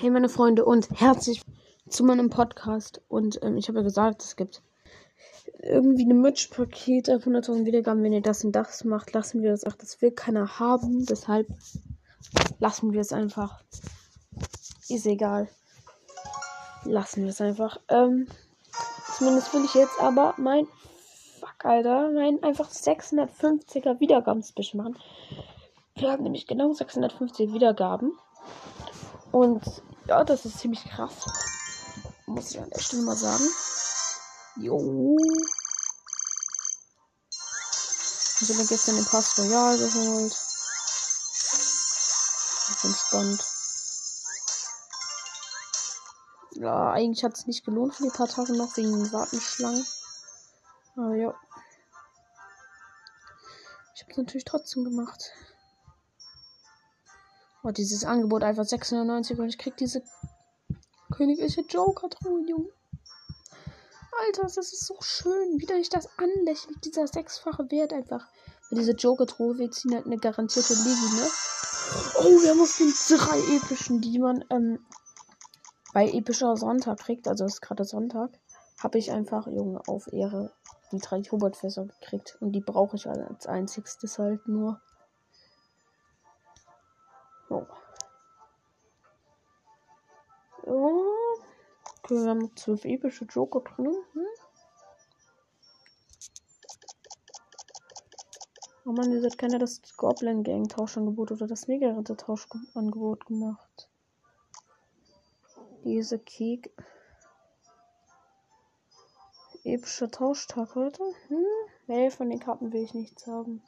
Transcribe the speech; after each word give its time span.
Hey 0.00 0.10
meine 0.10 0.28
Freunde 0.28 0.64
und 0.64 0.88
herzlich 0.94 1.42
zu 1.88 2.04
meinem 2.04 2.30
Podcast. 2.30 3.02
Und 3.08 3.42
ähm, 3.42 3.56
ich 3.56 3.66
habe 3.66 3.78
ja 3.78 3.82
gesagt, 3.82 4.22
es 4.22 4.36
gibt 4.36 4.62
irgendwie 5.58 6.04
eine 6.04 6.14
Match-Paket 6.14 7.10
auf 7.10 7.26
100.000 7.26 7.64
Wiedergaben. 7.64 8.04
Wenn 8.04 8.12
ihr 8.12 8.22
das 8.22 8.44
und 8.44 8.52
das 8.52 8.84
macht, 8.84 9.12
lassen 9.12 9.42
wir 9.42 9.50
das. 9.50 9.66
Ach, 9.66 9.74
das 9.74 10.00
will 10.00 10.12
keiner 10.12 10.60
haben. 10.60 11.04
Deshalb 11.04 11.48
lassen 12.60 12.92
wir 12.92 13.00
es 13.00 13.12
einfach. 13.12 13.60
Ist 14.88 15.04
egal. 15.04 15.48
Lassen 16.84 17.24
wir 17.24 17.30
es 17.30 17.40
einfach. 17.40 17.80
Ähm, 17.88 18.28
zumindest 19.16 19.52
will 19.52 19.64
ich 19.64 19.74
jetzt 19.74 20.00
aber 20.00 20.34
mein 20.36 20.68
Fuck, 21.40 21.64
Alter, 21.64 22.12
mein 22.12 22.40
einfach 22.44 22.70
650er 22.70 23.98
Wiedergaben-Special 23.98 24.76
machen. 24.80 24.96
Wir 25.96 26.12
haben 26.12 26.22
nämlich 26.22 26.46
genau 26.46 26.72
650 26.72 27.52
Wiedergaben. 27.52 28.12
Und 29.32 29.82
ja, 30.06 30.24
das 30.24 30.44
ist 30.44 30.58
ziemlich 30.58 30.84
krass. 30.84 31.12
Muss 32.26 32.50
ich 32.50 32.60
an 32.60 32.70
der 32.70 32.80
Stelle 32.80 33.02
mal 33.02 33.16
sagen. 33.16 33.48
Jo. 34.56 35.16
Ich 38.40 38.48
habe 38.50 38.66
gestern 38.66 38.96
den 38.96 39.04
Pass 39.04 39.38
Royal 39.38 39.76
geholt. 39.76 40.36
Ich 42.70 42.82
bin 42.82 42.94
spannend. 42.94 43.44
Ja, 46.52 46.90
eigentlich 46.92 47.24
hat 47.24 47.36
es 47.36 47.46
nicht 47.46 47.64
gelohnt 47.64 47.94
für 47.94 48.04
die 48.04 48.10
paar 48.10 48.28
Tage 48.28 48.52
noch 48.56 48.76
wegen 48.76 48.92
den 48.92 49.12
Wartenschlangen. 49.12 49.86
Aber 50.96 51.14
ja. 51.14 51.34
Ich 53.94 54.02
habe 54.02 54.12
es 54.12 54.16
natürlich 54.16 54.44
trotzdem 54.44 54.84
gemacht. 54.84 55.32
Oh, 57.62 57.70
dieses 57.70 58.04
Angebot 58.04 58.42
einfach 58.42 58.64
690 58.64 59.38
und 59.38 59.48
ich 59.48 59.58
krieg 59.58 59.76
diese 59.76 60.02
königliche 61.10 61.62
Joker-Truhe, 61.62 62.46
Junge. 62.46 62.68
Alter, 64.26 64.42
das 64.42 64.56
ist 64.56 64.86
so 64.86 64.96
schön, 65.00 65.58
wie 65.58 65.72
ich 65.80 65.90
das 65.90 66.08
anlächelt. 66.18 66.84
Dieser 66.84 67.06
sechsfache 67.06 67.70
Wert 67.70 67.92
einfach. 67.92 68.26
Für 68.68 68.74
diese 68.74 68.92
Joker-Truhe, 68.92 69.58
wir 69.58 69.70
ziehen 69.70 69.94
halt 69.94 70.06
eine 70.06 70.18
garantierte 70.18 70.74
Ligi, 70.74 71.16
ne? 71.16 71.28
Oh, 72.18 72.42
wir 72.42 72.50
haben 72.50 72.60
auf 72.60 72.76
den 72.76 72.92
drei 73.16 73.38
epischen, 73.56 74.00
die 74.00 74.18
man 74.18 74.44
ähm, 74.50 74.84
bei 75.94 76.10
epischer 76.10 76.56
Sonntag 76.56 76.98
kriegt. 76.98 77.28
Also 77.28 77.44
es 77.44 77.54
ist 77.54 77.60
gerade 77.60 77.84
Sonntag. 77.84 78.30
Habe 78.82 78.98
ich 78.98 79.10
einfach, 79.10 79.46
Junge, 79.46 79.80
auf 79.86 80.12
Ehre 80.12 80.52
die 80.92 80.98
drei 80.98 81.22
Hubert-Fässer 81.22 81.86
gekriegt. 81.86 82.36
Und 82.40 82.52
die 82.52 82.60
brauche 82.60 82.96
ich 82.96 83.06
als 83.06 83.46
einzigstes 83.46 84.18
halt 84.18 84.46
nur. 84.46 84.80
Oh. 87.50 87.66
Oh. 90.66 91.04
Okay, 92.02 92.14
wir 92.14 92.30
haben 92.30 92.56
zwölf 92.56 92.84
epische 92.84 93.24
Joker 93.24 93.60
drin. 93.60 93.94
Hm? 94.12 94.26
Oh 98.84 98.92
man, 98.92 99.12
ihr 99.12 99.20
seid 99.20 99.38
keiner 99.38 99.58
das 99.58 99.80
Goblin 99.96 100.42
Gang 100.44 100.68
Tauschangebot 100.68 101.32
oder 101.32 101.46
das 101.46 101.68
Mega 101.68 101.90
Ritter 101.90 102.16
Tauschangebot 102.16 103.26
gemacht. 103.26 103.88
Diese 105.84 106.18
Kick. 106.18 106.72
Epischer 109.64 110.10
Tauschtag 110.10 110.74
heute. 110.74 111.02
Hm? 111.28 111.44
Nee, 111.86 112.10
von 112.10 112.30
den 112.30 112.40
Karten 112.40 112.72
will 112.72 112.82
ich 112.82 112.94
nichts 112.94 113.26
haben. 113.26 113.62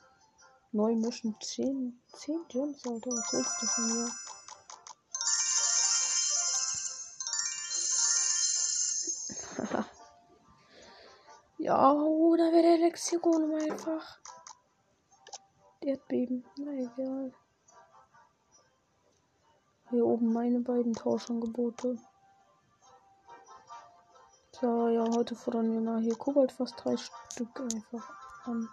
Neu 0.73 0.95
mischen 0.95 1.35
10, 1.41 2.01
10 2.13 2.47
Gems, 2.47 2.87
Alter. 2.87 3.11
Was 3.11 3.33
willst 3.33 3.61
du 3.61 3.67
von 3.67 3.93
mir? 3.93 4.09
ja, 11.59 11.93
oder 11.93 12.53
wäre 12.53 12.63
der 12.63 12.79
Lexikon 12.79 13.53
einfach. 13.53 14.21
Erdbeben. 15.81 16.45
Na 16.57 16.71
egal. 16.71 17.35
Hier 19.91 20.07
oben 20.07 20.33
meine 20.33 20.61
beiden 20.61 20.93
Tauschangebote. 20.93 21.99
So, 24.53 24.89
ja, 24.89 25.05
heute 25.17 25.35
fordern 25.35 25.73
wir 25.73 25.81
mal 25.81 26.01
hier 26.01 26.15
Kobalt 26.15 26.53
fast 26.53 26.75
drei 26.77 26.97
Stück 26.97 27.59
einfach 27.59 28.09
an. 28.45 28.69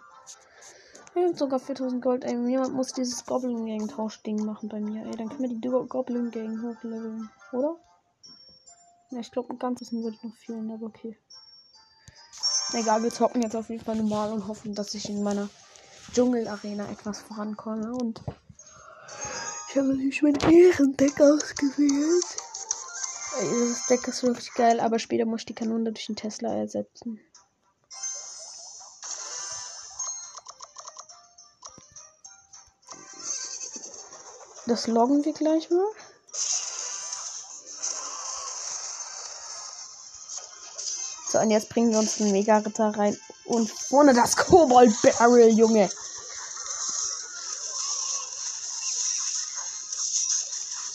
Ich 1.26 1.38
sogar 1.38 1.58
4000 1.58 2.02
Gold. 2.02 2.24
Ey, 2.24 2.32
jemand 2.48 2.74
muss 2.74 2.92
dieses 2.92 3.24
Goblin 3.24 3.66
Gang 3.66 3.90
Tauschding 3.90 4.44
machen 4.44 4.68
bei 4.68 4.80
mir. 4.80 5.04
Ey, 5.04 5.16
dann 5.16 5.28
können 5.28 5.40
wir 5.40 5.48
die 5.48 5.88
Goblin 5.88 6.30
Gang 6.30 6.62
hochleveln, 6.62 7.28
oder? 7.52 7.76
Ja, 9.10 9.20
ich 9.20 9.30
glaube, 9.30 9.50
ein 9.50 9.58
ganzes 9.58 9.92
würde 9.92 10.16
noch 10.22 10.34
fehlen, 10.36 10.70
aber 10.70 10.86
okay. 10.86 11.16
Egal, 12.72 13.02
wir 13.02 13.10
zocken 13.10 13.42
jetzt 13.42 13.56
auf 13.56 13.70
jeden 13.70 13.84
Fall 13.84 13.96
normal 13.96 14.32
und 14.32 14.46
hoffen, 14.46 14.74
dass 14.74 14.94
ich 14.94 15.08
in 15.08 15.22
meiner 15.22 15.48
Dschungel-Arena 16.12 16.90
etwas 16.90 17.20
vorankomme. 17.20 17.92
Und 17.92 18.22
ich 19.70 19.76
habe 19.76 19.88
natürlich 19.88 20.22
mein 20.22 20.36
Ehrendeck 20.36 21.20
ausgewählt. 21.20 22.36
Ey, 23.40 23.48
dieses 23.48 23.86
Deck 23.86 24.06
ist 24.06 24.22
wirklich 24.22 24.52
geil, 24.54 24.80
aber 24.80 24.98
später 24.98 25.24
muss 25.24 25.40
ich 25.40 25.46
die 25.46 25.54
Kanone 25.54 25.92
durch 25.92 26.06
den 26.06 26.16
Tesla 26.16 26.54
ersetzen. 26.54 27.20
Das 34.68 34.86
loggen 34.86 35.24
wir 35.24 35.32
gleich 35.32 35.70
mal. 35.70 35.86
So, 41.26 41.38
und 41.38 41.50
jetzt 41.50 41.70
bringen 41.70 41.90
wir 41.90 41.98
uns 41.98 42.16
den 42.16 42.32
Mega-Ritter 42.32 42.94
rein. 42.94 43.18
Und 43.46 43.70
vorne 43.70 44.12
das 44.12 44.36
Kobold-Barrel, 44.36 45.48
Junge. 45.58 45.88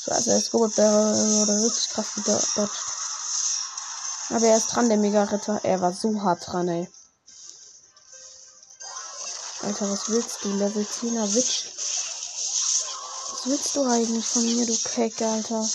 Scheiße, 0.06 0.30
das 0.30 0.52
Kobold-Barrel 0.52 1.16
wurde 1.16 1.66
richtig 1.66 1.90
krass 1.90 2.14
gedodged. 2.14 2.70
Aber 4.30 4.46
er 4.46 4.58
ist 4.58 4.68
dran, 4.68 4.88
der 4.88 5.00
Mega-Ritter. 5.00 5.62
Er 5.64 5.82
war 5.82 5.94
so 5.94 6.22
hart 6.22 6.46
dran, 6.46 6.68
ey. 6.68 6.88
Alter, 9.64 9.90
was 9.90 10.10
willst 10.10 10.44
du? 10.44 10.50
Level 10.50 10.86
10er 10.86 11.34
Witch. 11.34 11.74
Was 13.44 13.52
willst 13.52 13.76
du 13.76 13.84
eigentlich 13.84 14.26
von 14.26 14.46
mir, 14.46 14.66
du 14.66 14.74
Keck, 14.74 15.22
Alter? 15.22 15.68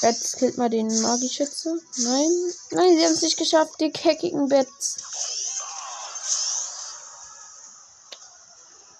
Bets 0.00 0.32
killt 0.38 0.58
mal 0.58 0.68
den 0.68 0.88
Magischütze. 1.02 1.80
Nein, 1.98 2.52
nein, 2.72 2.98
sie 2.98 3.04
haben 3.04 3.12
es 3.12 3.22
nicht 3.22 3.38
geschafft, 3.38 3.74
die 3.78 3.92
keckigen. 3.92 4.50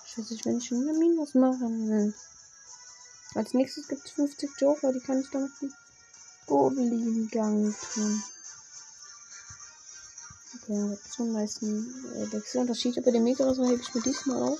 Scheiße, 0.06 0.34
ich 0.34 0.44
will 0.44 0.52
nicht 0.52 0.68
schon 0.68 0.82
wieder 0.82 0.92
Minus 0.92 1.34
machen. 1.34 2.14
Als 3.34 3.54
nächstes 3.54 3.88
gibt 3.88 4.06
es 4.06 4.12
50 4.12 4.50
Joker, 4.60 4.92
die 4.92 5.00
kann 5.00 5.20
ich 5.20 5.30
damit 5.32 5.50
nicht. 5.62 5.74
Goblin-Gang 6.48 7.74
tun. 7.94 8.22
Okay, 10.56 10.98
so 11.16 11.22
einen 11.22 11.32
nice 11.34 11.62
äh, 11.62 12.32
Wechselunterschied 12.32 12.96
über 12.96 13.12
den 13.12 13.34
so 13.36 13.64
hebe 13.64 13.80
ich 13.80 13.94
mir 13.94 14.02
diesmal 14.02 14.42
auf. 14.42 14.58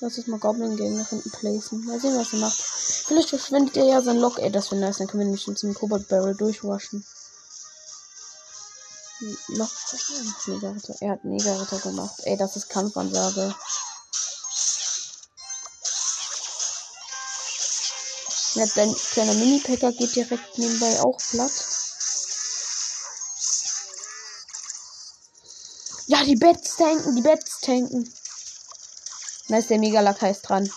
Lass 0.00 0.18
es 0.18 0.26
mal 0.26 0.38
Goblin 0.38 0.76
Gang 0.76 0.98
nach 0.98 1.08
hinten 1.08 1.30
placen. 1.30 1.84
Mal 1.86 2.00
sehen, 2.00 2.18
was 2.18 2.32
er 2.32 2.40
macht. 2.40 2.60
Vielleicht 2.60 3.30
verschwendet 3.30 3.76
er 3.76 3.84
ja 3.84 4.02
sein 4.02 4.18
Lock. 4.18 4.38
Ey, 4.38 4.50
das 4.50 4.70
wäre 4.70 4.80
nice. 4.80 4.98
Dann 4.98 5.06
können 5.06 5.20
wir 5.20 5.24
nämlich 5.26 5.44
zum 5.56 5.74
Cobalt 5.74 6.08
Barrel 6.08 6.34
durchwaschen. 6.34 7.04
Noch 9.48 9.70
Mega 10.46 10.74
Er 11.00 11.10
hat 11.12 11.24
Mega 11.24 11.56
Ritter 11.56 11.78
gemacht. 11.78 12.16
Ey, 12.24 12.36
das 12.36 12.56
ist 12.56 12.68
Kampfansage. 12.68 13.54
Ja, 18.54 18.66
dein 18.74 18.94
kleiner 18.94 19.34
Mini-Packer 19.34 19.92
geht 19.92 20.14
direkt 20.14 20.58
nebenbei 20.58 21.00
auch 21.00 21.18
platt. 21.30 21.52
Ja, 26.06 26.22
die 26.22 26.36
Bets 26.36 26.76
tanken, 26.76 27.16
die 27.16 27.22
Bets 27.22 27.60
tanken. 27.60 28.14
Da 29.48 29.58
ist 29.58 29.70
der 29.70 29.78
Megalakai 29.78 30.30
ist 30.30 30.42
dran. 30.42 30.70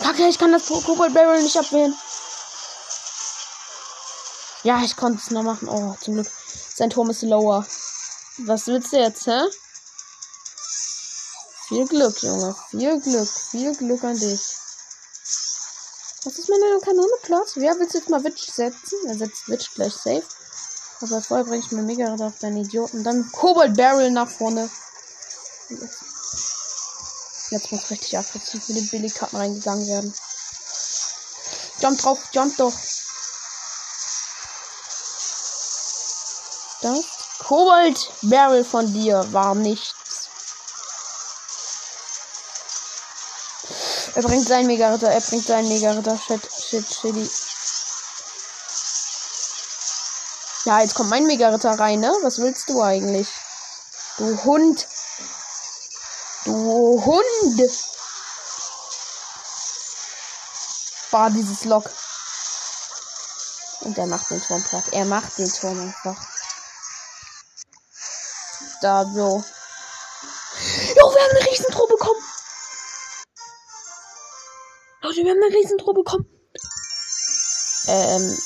Okay, 0.00 0.28
ich 0.28 0.38
kann 0.38 0.52
das 0.52 0.66
Kobold 0.66 1.14
Barrel 1.14 1.42
nicht 1.42 1.56
abwehren. 1.56 1.96
Ja, 4.64 4.82
ich 4.82 4.96
konnte 4.96 5.22
es 5.22 5.30
noch 5.30 5.44
machen. 5.44 5.68
Oh, 5.68 5.94
zum 6.00 6.14
Glück. 6.14 6.30
Sein 6.74 6.90
Turm 6.90 7.10
ist 7.10 7.22
lower. 7.22 7.64
Was 8.38 8.66
willst 8.66 8.92
du 8.92 8.96
jetzt, 8.96 9.26
hä? 9.26 9.42
Viel 11.68 11.86
Glück, 11.86 12.20
Junge. 12.22 12.56
Viel 12.70 13.00
Glück. 13.00 13.28
Viel 13.28 13.76
Glück 13.76 14.02
an 14.02 14.18
dich. 14.18 14.40
Was 16.26 16.40
ist 16.40 16.48
meine 16.48 16.80
Kanone 16.80 17.12
Platz? 17.22 17.52
Wer 17.54 17.78
willst 17.78 17.94
du 17.94 17.98
jetzt 17.98 18.10
mal 18.10 18.24
Witch 18.24 18.50
setzen? 18.50 18.98
Er 19.06 19.16
setzt 19.16 19.48
Witch 19.48 19.72
gleich 19.74 19.92
safe. 19.92 20.24
Aber 21.00 21.22
vorher 21.22 21.44
bringe 21.44 21.64
ich 21.64 21.70
mir 21.70 21.82
mega 21.82 22.12
auf 22.16 22.38
deinen 22.40 22.64
Idioten. 22.64 23.04
Dann 23.04 23.30
Cobalt 23.30 23.76
Barrel 23.76 24.10
nach 24.10 24.28
vorne. 24.28 24.68
Jetzt 27.50 27.70
muss 27.70 27.90
richtig 27.90 28.18
aggressiv 28.18 28.66
mit 28.66 28.76
den 28.76 28.88
Billigkarten 28.88 29.38
reingegangen 29.38 29.86
werden. 29.86 30.12
Jump 31.78 32.00
drauf, 32.00 32.18
jump 32.32 32.56
doch. 32.56 32.74
Das 36.82 37.04
Cobalt 37.38 38.10
Barrel 38.22 38.64
von 38.64 38.92
dir 38.92 39.32
war 39.32 39.54
nichts. 39.54 39.94
Er 44.16 44.22
bringt 44.22 44.48
seinen 44.48 44.66
Mega-Ritter, 44.66 45.10
er 45.10 45.20
bringt 45.20 45.46
seinen 45.46 45.68
Mega-Ritter. 45.68 46.18
Shit, 46.18 46.40
shit, 46.50 46.86
shitty. 46.90 47.30
Ja, 50.64 50.80
jetzt 50.80 50.94
kommt 50.94 51.10
mein 51.10 51.26
Mega-Ritter 51.26 51.78
rein, 51.78 52.00
ne? 52.00 52.16
Was 52.22 52.38
willst 52.38 52.66
du 52.70 52.80
eigentlich? 52.80 53.28
Du 54.16 54.42
Hund. 54.44 54.88
Du 56.46 57.04
Hund. 57.04 57.60
War 61.10 61.28
dieses 61.28 61.64
Lock. 61.64 61.84
Und 63.80 63.98
er 63.98 64.06
macht 64.06 64.30
den 64.30 64.42
Turm 64.42 64.64
platt. 64.64 64.84
Er 64.92 65.04
macht 65.04 65.36
den 65.36 65.52
Turm 65.52 65.78
einfach. 65.78 66.16
Da 68.80 69.04
so. 69.04 69.44
Jo, 70.96 71.14
wir 71.14 71.22
haben 71.22 71.36
eine 71.36 71.50
Riesentruhe 71.50 71.88
bekommen. 71.88 72.25
Leute, 75.16 75.24
wir 75.24 75.32
haben 75.32 75.42
eine 75.42 75.54
Riesentruhe 75.54 75.94
bekommen. 75.94 76.26
Ähm. 77.88 78.38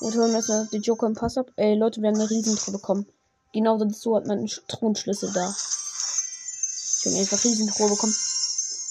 Und 0.00 0.16
holen 0.16 0.34
erstmal 0.34 0.66
die 0.72 0.78
Joker 0.78 1.06
im 1.06 1.14
Pass 1.14 1.38
ab. 1.38 1.50
Ey, 1.56 1.74
Leute, 1.76 2.00
wir 2.00 2.08
haben 2.08 2.18
eine 2.18 2.28
Riesentruhe 2.28 2.72
bekommen. 2.72 3.06
Genau 3.52 3.78
so 3.90 4.16
hat 4.16 4.26
man 4.26 4.38
einen 4.38 4.50
Thronschlüssel 4.68 5.32
da. 5.32 5.54
Ich 7.00 7.06
habe 7.06 7.16
einfach 7.16 7.44
Riesentruhe 7.44 7.90
bekommen. 7.90 8.14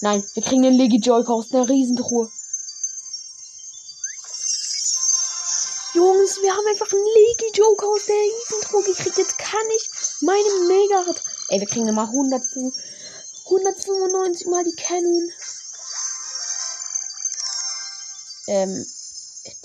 Nein, 0.00 0.24
wir 0.34 0.42
kriegen 0.42 0.62
den 0.62 0.74
Legi 0.74 0.98
Joker 0.98 1.34
aus 1.34 1.48
der 1.50 1.68
Riesentruhe. 1.68 2.30
Jungs, 5.94 6.42
wir 6.42 6.52
haben 6.52 6.66
einfach 6.66 6.90
einen 6.90 7.04
Legi 7.04 7.52
Joker 7.54 7.86
aus 7.86 8.06
der 8.06 8.16
Riesentruhe 8.16 8.82
gekriegt. 8.82 9.18
Jetzt 9.18 9.38
kann 9.38 9.66
ich 9.76 9.90
meine 10.22 10.68
Mega. 10.68 11.04
Ey, 11.50 11.60
wir 11.60 11.66
kriegen 11.66 11.88
immer 11.88 12.04
100, 12.04 12.42
195 13.46 14.46
mal 14.46 14.64
die 14.64 14.76
Cannon. 14.76 15.30
Ähm, 18.46 18.86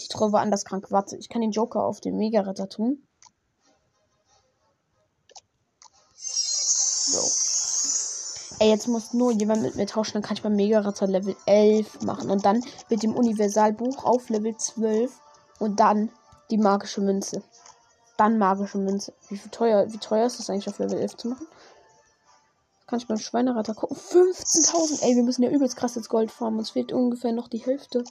die 0.02 0.08
Truhe 0.08 0.32
war 0.32 0.42
anders 0.42 0.66
krank. 0.66 0.88
Warte, 0.90 1.16
ich 1.18 1.30
kann 1.30 1.42
den 1.42 1.52
Joker 1.52 1.84
auf 1.84 2.02
den 2.02 2.18
Mega-Ritter 2.18 2.70
tun. 2.70 3.02
So. 6.16 7.20
Ey, 8.60 8.70
jetzt 8.70 8.88
muss 8.88 9.14
nur 9.14 9.32
jemand 9.32 9.62
mit 9.62 9.76
mir 9.76 9.88
tauschen, 9.88 10.14
dann 10.14 10.22
kann 10.22 10.36
ich 10.36 10.44
beim 10.44 10.56
Mega-Ritter 10.56 11.08
Level 11.08 11.36
11 11.46 12.02
machen. 12.02 12.30
Und 12.30 12.46
dann 12.46 12.64
mit 12.90 13.04
dem 13.04 13.16
Universalbuch 13.16 14.04
auf 14.04 14.30
Level 14.30 14.56
12. 14.58 15.12
Und 15.60 15.80
dann 15.80 16.12
die 16.50 16.58
magische 16.58 17.02
Münze. 17.02 17.42
Dann 18.18 18.38
magische 18.38 18.78
Münze. 18.78 19.14
Wie 19.30 19.38
teuer, 19.50 19.92
wie 19.92 19.98
teuer 19.98 20.26
ist 20.26 20.40
das 20.40 20.50
eigentlich 20.50 20.68
auf 20.68 20.80
Level 20.80 21.00
11 21.00 21.16
zu 21.16 21.30
machen? 21.30 21.48
Kann 22.90 22.98
ich 22.98 23.06
beim 23.06 23.20
Schweinereiter 23.20 23.76
gucken. 23.76 23.96
15.000. 23.98 25.04
Ey, 25.04 25.16
wir 25.16 25.22
müssen 25.22 25.44
ja 25.44 25.52
übelst 25.52 25.76
krass 25.76 25.94
jetzt 25.94 26.10
Gold 26.10 26.32
farmen. 26.32 26.58
Uns 26.58 26.72
fehlt 26.72 26.92
ungefähr 26.92 27.32
noch 27.32 27.48
die 27.48 27.60
Hälfte. 27.60 28.04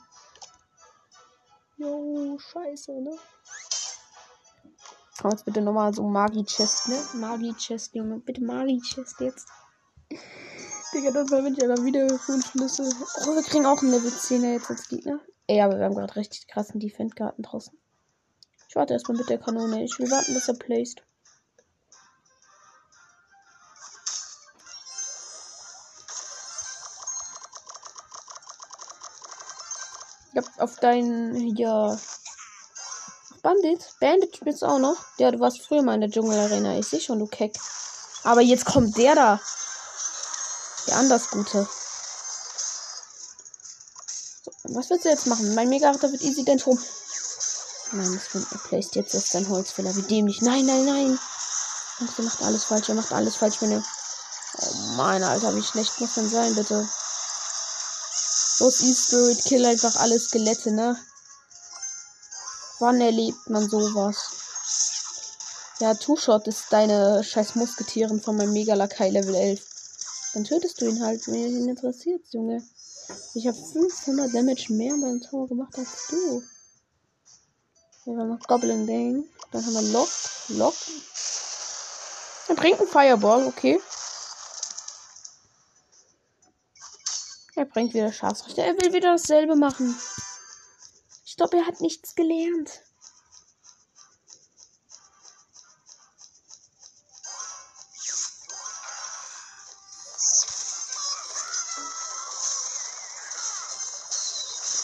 Jo, 1.79 2.39
scheiße, 2.39 2.93
ne? 2.93 3.11
Komm 5.21 5.33
jetzt 5.33 5.45
bitte 5.45 5.63
nochmal 5.63 5.93
so 5.93 6.05
Magi-Chest, 6.05 6.91
ne? 6.91 6.97
Magi-Chest, 7.15 7.97
Junge. 7.97 8.21
Bitte 8.21 8.41
Magi-Chest 8.41 9.19
jetzt. 9.19 9.49
Digga, 10.95 11.11
das 11.11 11.29
war 11.33 11.45
ich 11.45 11.65
aber 11.65 11.85
wieder 11.85 12.17
fünf 12.17 12.49
Schlüssel. 12.49 12.89
Oh, 13.27 13.35
wir 13.35 13.43
kriegen 13.43 13.67
auch 13.67 13.83
einen 13.83 13.91
Level 13.91 14.13
10er 14.13 14.53
jetzt 14.53 14.71
als 14.71 14.87
Gegner. 14.87 15.19
Ey, 15.49 15.61
aber 15.61 15.77
wir 15.77 15.87
haben 15.87 15.97
gerade 15.97 16.15
richtig 16.15 16.47
krassen 16.47 16.79
Defend-Karten 16.79 17.43
draußen. 17.43 17.77
Ich 18.69 18.77
warte 18.77 18.93
erstmal 18.93 19.19
mit 19.19 19.29
der 19.29 19.39
Kanone. 19.39 19.83
Ich 19.83 19.99
will 19.99 20.09
warten, 20.09 20.35
bis 20.35 20.47
er 20.47 20.55
placed. 20.55 21.03
Ja, 30.39 30.63
auf 30.63 30.77
deinen 30.77 31.57
ja 31.57 31.99
Bandit. 33.43 33.81
Bandit 34.01 34.37
spielst 34.37 34.63
auch 34.65 34.79
noch. 34.79 34.97
Ja, 35.19 35.31
du 35.31 35.41
warst 35.41 35.63
früher 35.63 35.83
mal 35.83 35.95
in 35.95 36.01
der 36.01 36.11
Dschungelarena. 36.11 36.79
Ich 36.79 36.87
sehe 36.87 37.01
schon, 37.01 37.19
du 37.19 37.27
Keck. 37.27 37.59
Aber 38.23 38.41
jetzt 38.41 38.65
kommt 38.65 38.97
der 38.97 39.15
da. 39.15 39.41
Der 40.87 40.97
anders 40.97 41.31
Gute. 41.31 41.69
So, 44.45 44.51
was 44.75 44.91
willst 44.91 45.05
du 45.05 45.09
jetzt 45.09 45.27
machen? 45.27 45.55
Mein 45.55 45.69
Mega-Ritter 45.69 46.13
wird 46.13 46.23
easy 46.23 46.45
den 46.45 46.59
Turm. 46.59 46.79
Nein, 47.93 48.21
das 48.33 48.53
er 48.53 48.59
placed 48.59 48.97
jetzt 48.97 49.15
ist 49.15 49.35
ein 49.35 49.49
Holzfäller. 49.49 49.95
Wie 49.97 50.03
dämlich. 50.03 50.41
Nein, 50.43 50.67
nein, 50.67 50.85
nein. 50.85 51.19
er 52.01 52.25
macht 52.25 52.43
alles 52.43 52.65
falsch. 52.65 52.89
Er 52.89 52.95
macht 52.95 53.13
alles 53.13 53.37
falsch, 53.37 53.61
wenn 53.61 53.73
er. 53.73 53.83
Oh 54.61 54.75
mein 54.97 55.23
Alter, 55.23 55.55
wie 55.57 55.63
schlecht 55.63 56.01
muss 56.01 56.15
denn 56.15 56.29
sein, 56.29 56.55
bitte? 56.55 56.89
Los, 58.61 58.81
E-Spirit, 58.81 59.45
kill 59.45 59.65
einfach 59.65 59.97
alle 59.97 60.19
Skelette, 60.19 60.73
ne? 60.73 60.99
Wann 62.81 63.01
erlebt 63.01 63.49
man 63.49 63.69
sowas? 63.69 64.17
Ja, 65.81 65.95
Two-Shot 65.95 66.49
ist 66.49 66.65
deine 66.71 67.23
scheiß 67.23 67.55
Musketieren 67.55 68.21
von 68.21 68.37
meinem 68.37 68.53
Mega-Lakai 68.53 69.11
Level 69.11 69.35
11. 69.35 69.61
Dann 70.35 70.45
tötest 70.45 70.81
du 70.81 70.87
ihn 70.87 71.03
halt, 71.03 71.27
wenn 71.29 71.35
ihn 71.35 71.69
interessiert, 71.69 72.23
Junge. 72.31 72.63
Ich 73.35 73.47
habe 73.47 73.57
500 73.57 74.35
Damage 74.35 74.73
mehr 74.73 74.95
beim 75.01 75.21
Tor 75.21 75.47
gemacht 75.47 75.79
als 75.79 75.89
du. 76.11 76.43
Wir 78.05 78.17
haben 78.17 78.31
noch 78.31 78.47
Goblin 78.49 78.87
Ding. 78.87 79.25
Dann 79.53 79.65
haben 79.65 79.75
wir 79.75 79.83
Lock. 79.93 80.09
Lock. 80.49 80.75
Er 82.49 82.55
bringt 82.55 82.81
einen 82.81 82.89
Fireball, 82.89 83.47
okay. 83.47 83.81
Er 87.59 87.65
bringt 87.65 87.93
wieder 87.93 88.13
Schafsrichter. 88.13 88.63
Er 88.63 88.75
will 88.75 88.93
wieder 88.93 89.11
dasselbe 89.11 89.57
machen. 89.57 89.93
Ich 91.27 91.37
glaube, 91.37 91.57
er 91.57 91.67
hat 91.67 91.81
nichts 91.81 92.15
gelernt. 92.15 92.71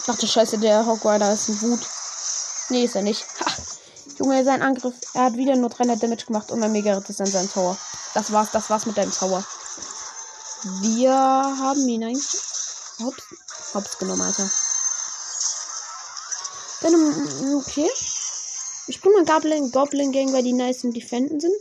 Ach 0.08 0.18
du 0.18 0.26
Scheiße, 0.26 0.58
der 0.58 0.84
Hogrider 0.84 1.32
ist 1.32 1.48
ein 1.48 1.62
Wut. 1.62 1.80
Nee, 2.70 2.86
ist 2.86 2.96
er 2.96 3.02
nicht. 3.02 3.24
Ha. 3.38 3.52
Junge, 4.18 4.44
sein 4.44 4.62
Angriff. 4.62 4.94
Er 5.14 5.26
hat 5.26 5.36
wieder 5.36 5.54
nur 5.54 5.70
300 5.70 6.02
Damage 6.02 6.26
gemacht 6.26 6.50
und 6.50 6.58
mein 6.58 6.72
Mega 6.72 6.98
ist 6.98 7.20
an 7.20 7.26
seinem 7.26 7.52
Tower. 7.52 7.78
Das 8.14 8.32
war's, 8.32 8.50
das 8.50 8.68
war's 8.68 8.86
mit 8.86 8.96
deinem 8.96 9.12
Tower. 9.12 9.44
Wir 10.80 11.14
haben 11.14 11.88
ihn 11.88 12.02
eigentlich. 12.02 12.53
Hops, 13.00 13.22
hops 13.74 13.98
genommen, 13.98 14.22
Alter. 14.22 14.50
Dann, 16.80 16.92
mm, 16.92 17.56
okay. 17.56 17.90
Ich 18.86 19.00
bring 19.00 19.12
mal 19.14 19.24
Goblin, 19.24 19.72
Goblin 19.72 20.12
Gang, 20.12 20.32
weil 20.32 20.42
die 20.42 20.52
nice 20.52 20.84
im 20.84 20.92
Defenden 20.92 21.40
sind. 21.40 21.54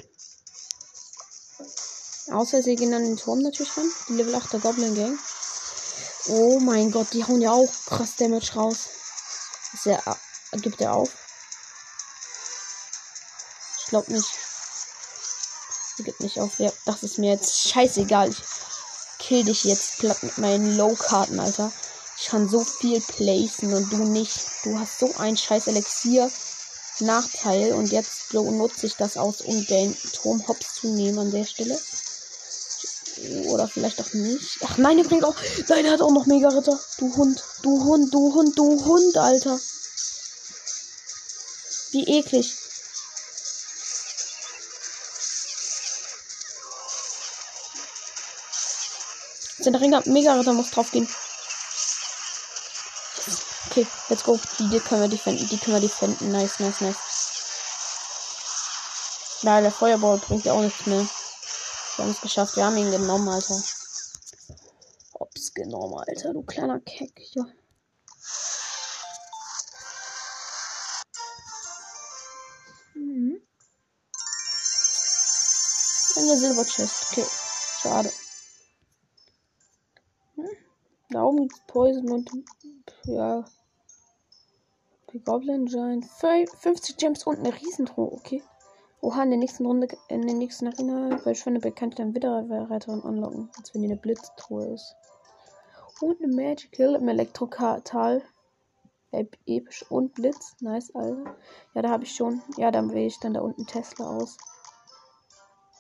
Außer 2.32 2.62
sie 2.62 2.76
gehen 2.76 2.94
in 2.94 3.04
den 3.04 3.18
Turm 3.18 3.42
natürlich 3.42 3.76
ran. 3.78 3.90
Die 4.10 4.14
Level 4.14 4.36
8 4.36 4.54
der 4.54 4.60
Goblin 4.60 4.96
Gang. 4.96 5.20
Oh 6.28 6.60
mein 6.60 6.92
Gott, 6.92 7.08
die 7.14 7.24
hauen 7.24 7.42
ja 7.42 7.52
auch 7.52 7.70
krass 7.86 8.16
Damage 8.18 8.54
raus. 8.56 8.90
Ist 9.74 9.88
er, 9.88 10.02
gibt 10.62 10.82
er 10.82 10.94
auf? 10.94 11.10
Ich 13.80 13.86
glaube 13.88 14.12
nicht. 14.12 14.30
Er 15.98 16.04
gibt 16.06 16.22
nicht 16.22 16.40
auf. 16.40 16.60
Ja, 16.60 16.72
das 16.86 17.04
ist 17.04 17.18
mir 17.18 17.32
jetzt 17.32 17.70
scheißegal. 17.70 18.30
Ich 18.30 18.38
kill 19.34 19.44
dich 19.44 19.64
jetzt 19.64 19.98
platt 19.98 20.22
mit 20.22 20.38
meinen 20.38 20.78
Low-Karten, 20.78 21.40
Alter. 21.40 21.72
Ich 22.20 22.28
kann 22.28 22.48
so 22.48 22.64
viel 22.64 23.02
placen 23.02 23.74
und 23.74 23.92
du 23.92 24.04
nicht. 24.04 24.40
Du 24.64 24.78
hast 24.78 25.00
so 25.00 25.12
ein 25.18 25.36
scheiß 25.36 25.66
Elixier. 25.66 26.30
Nachteil 27.00 27.74
und 27.74 27.92
jetzt 27.92 28.32
nutze 28.32 28.86
ich 28.86 28.96
das 28.96 29.18
aus, 29.18 29.42
um 29.42 29.66
den 29.66 29.98
Turm 30.14 30.48
Hops 30.48 30.76
zu 30.76 30.90
nehmen 30.90 31.18
an 31.18 31.32
der 31.32 31.46
Stelle. 31.46 31.80
Oder 33.48 33.68
vielleicht 33.68 34.00
auch 34.02 34.14
nicht. 34.14 34.60
Ach 34.66 34.78
nein, 34.78 34.98
der 34.98 35.06
bringt 35.06 35.24
auch. 35.24 35.36
Nein, 35.68 35.84
der 35.84 35.94
hat 35.94 36.02
auch 36.04 36.12
noch 36.12 36.28
Mega 36.28 36.50
Ritter. 36.50 36.80
Du 37.00 37.16
Hund, 37.16 37.44
du 37.64 37.84
Hund, 37.86 38.14
du 38.14 38.36
Hund, 38.36 38.56
du 38.56 38.86
Hund, 38.86 39.18
Alter. 39.18 39.60
Wie 41.90 42.04
eklig. 42.04 42.54
Der 49.66 49.80
Ringer 49.80 50.02
Mega 50.06 50.34
Ritter 50.34 50.54
muss 50.54 50.72
drauf 50.72 50.92
gehen. 50.92 51.08
Okay, 53.70 53.88
let's 54.10 54.24
go. 54.24 54.40
Die, 54.60 54.70
die 54.70 54.80
können 54.80 55.02
wir 55.02 55.08
defenden. 55.08 55.48
Die 55.48 55.58
können 55.58 55.78
wir 55.78 55.82
defenden. 55.82 56.32
Nice, 56.32 56.60
nice, 56.60 56.82
nice. 56.82 56.98
Ja, 59.42 59.62
der 59.62 59.72
Feuerball 59.72 60.18
bringt 60.18 60.46
ja 60.46 60.54
auch 60.54 60.62
nichts 60.62 60.86
mehr. 60.86 61.00
Wir 61.96 62.06
haben 62.06 62.12
es 62.12 62.22
geschafft. 62.22 62.56
Wir 62.56 62.66
haben 62.66 62.78
ihn 62.78 62.92
genommen, 62.92 63.28
Alter. 63.30 63.62
Hops 65.20 65.54
genommen, 65.54 65.98
Alter. 65.98 66.34
Du 66.34 66.44
kleiner 66.44 66.80
Keck. 66.82 67.20
Ja. 67.34 67.46
Mhm. 72.96 73.42
Eine 76.16 76.38
Silberchest. 76.38 77.08
Okay. 77.12 77.26
Schade. 77.82 78.12
Da 81.14 81.24
oben 81.24 81.48
gibt's 81.48 81.62
Poison 81.68 82.10
und 82.10 82.32
ja. 83.06 83.46
Die 85.12 85.20
Goblin 85.24 85.68
Giant. 85.68 86.06
50 86.06 86.98
Gems 86.98 87.28
und 87.28 87.38
eine 87.38 87.54
Riesentruhe. 87.54 88.12
Okay. 88.12 88.42
Oha, 89.00 89.22
in 89.22 89.30
der 89.30 89.38
nächsten 89.38 89.68
Runde, 89.68 89.90
in 90.08 90.26
der 90.26 90.36
nächsten 90.36 90.70
Arena, 90.70 91.20
eine 91.24 91.60
bekannte 91.60 91.98
dann 91.98 92.16
wieder 92.16 92.50
Reiterin 92.50 93.02
unlocken, 93.02 93.52
als 93.56 93.76
wenn 93.76 93.84
die 93.84 93.90
eine 93.90 93.98
Blitztruhe 93.98 94.74
ist. 94.74 94.96
Und 96.02 96.20
eine 96.24 96.34
Magical 96.34 96.96
im 96.96 97.08
Elektrokartal. 97.08 98.24
Episch 99.12 99.86
und 99.92 100.16
Blitz. 100.16 100.56
Nice, 100.62 100.96
Alter. 100.96 101.36
Ja, 101.76 101.84
da 101.84 101.90
habe 101.90 102.06
ich 102.06 102.16
schon. 102.16 102.42
Ja, 102.58 102.72
dann 102.72 102.92
wähle 102.92 103.06
ich 103.06 103.20
dann 103.20 103.36
da 103.36 103.42
unten 103.42 103.68
Tesla 103.68 104.18
aus. 104.18 104.36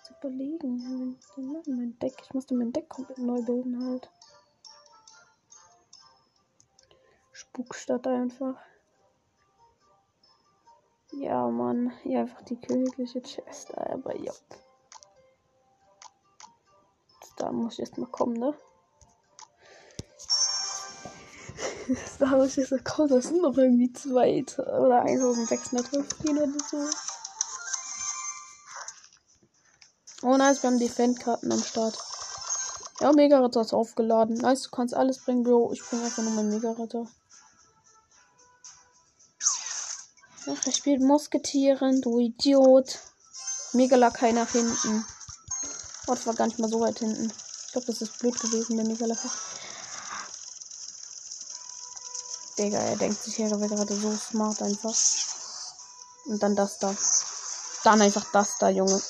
Zu 0.05 0.13
überlegen. 0.19 1.17
Mein 1.65 1.97
Deck. 1.97 2.21
Ich 2.21 2.33
musste 2.35 2.53
mein 2.53 2.71
Deck 2.71 2.87
komplett 2.87 3.17
neu 3.17 3.41
bilden 3.41 3.83
halt. 3.83 4.11
Spukstadt 7.53 8.07
einfach. 8.07 8.55
Ja, 11.11 11.47
Mann. 11.49 11.93
Ja, 12.03 12.21
einfach 12.21 12.41
die 12.41 12.59
königliche 12.59 13.21
Chest. 13.21 13.77
Aber 13.77 14.17
ja. 14.17 14.33
Da 17.37 17.51
muss 17.51 17.73
ich 17.73 17.81
erstmal 17.81 18.09
kommen, 18.09 18.33
ne? 18.33 18.57
da 22.19 22.25
muss 22.25 22.53
ich 22.53 22.57
erstmal 22.57 22.81
kommen. 22.81 23.09
Das 23.09 23.25
sind 23.25 23.43
noch 23.43 23.55
irgendwie 23.55 23.93
zwei 23.93 24.43
oder 24.57 25.03
1650 25.03 26.29
oder 26.31 26.47
so. 26.71 26.89
Oh 30.23 30.37
nice, 30.37 30.63
wir 30.63 30.71
haben 30.71 30.79
Defend-Karten 30.79 31.51
am 31.51 31.61
Start. 31.61 31.99
Ja, 32.99 33.11
Mega-Ritter 33.11 33.61
ist 33.61 33.73
aufgeladen. 33.73 34.37
Nice, 34.37 34.63
du 34.63 34.71
kannst 34.71 34.95
alles 34.95 35.19
bringen, 35.19 35.43
Bro. 35.43 35.71
Ich 35.73 35.83
bringe 35.83 36.05
einfach 36.05 36.23
nur 36.23 36.31
meinen 36.31 36.49
Mega-Ritter. 36.49 37.05
Ach, 40.45 40.65
er 40.65 40.71
spielt 40.73 41.01
Musketieren, 41.01 42.01
du 42.01 42.19
Idiot. 42.19 42.99
Megalakai 43.71 44.33
nach 44.33 44.49
hinten. 44.51 45.05
Oh, 46.07 46.13
das 46.13 46.27
war 46.27 46.33
gar 46.33 46.47
nicht 46.47 46.59
mal 46.59 46.69
so 46.69 46.81
weit 46.81 46.99
hinten. 46.99 47.31
Ich 47.65 47.71
glaube, 47.71 47.87
das 47.87 48.01
ist 48.01 48.19
blöd 48.19 48.37
gewesen, 48.39 48.75
der 48.75 48.85
Megalakai. 48.85 49.29
Digga, 52.57 52.77
er 52.77 52.97
denkt 52.97 53.23
sich, 53.23 53.39
er 53.39 53.49
wäre 53.49 53.69
gerade 53.69 53.95
so 53.95 54.13
smart 54.15 54.61
einfach. 54.61 54.95
Und 56.25 56.43
dann 56.43 56.55
das 56.55 56.77
da. 56.77 56.93
Dann 57.83 58.01
einfach 58.01 58.25
das 58.33 58.57
da, 58.59 58.69
Junge. 58.69 59.01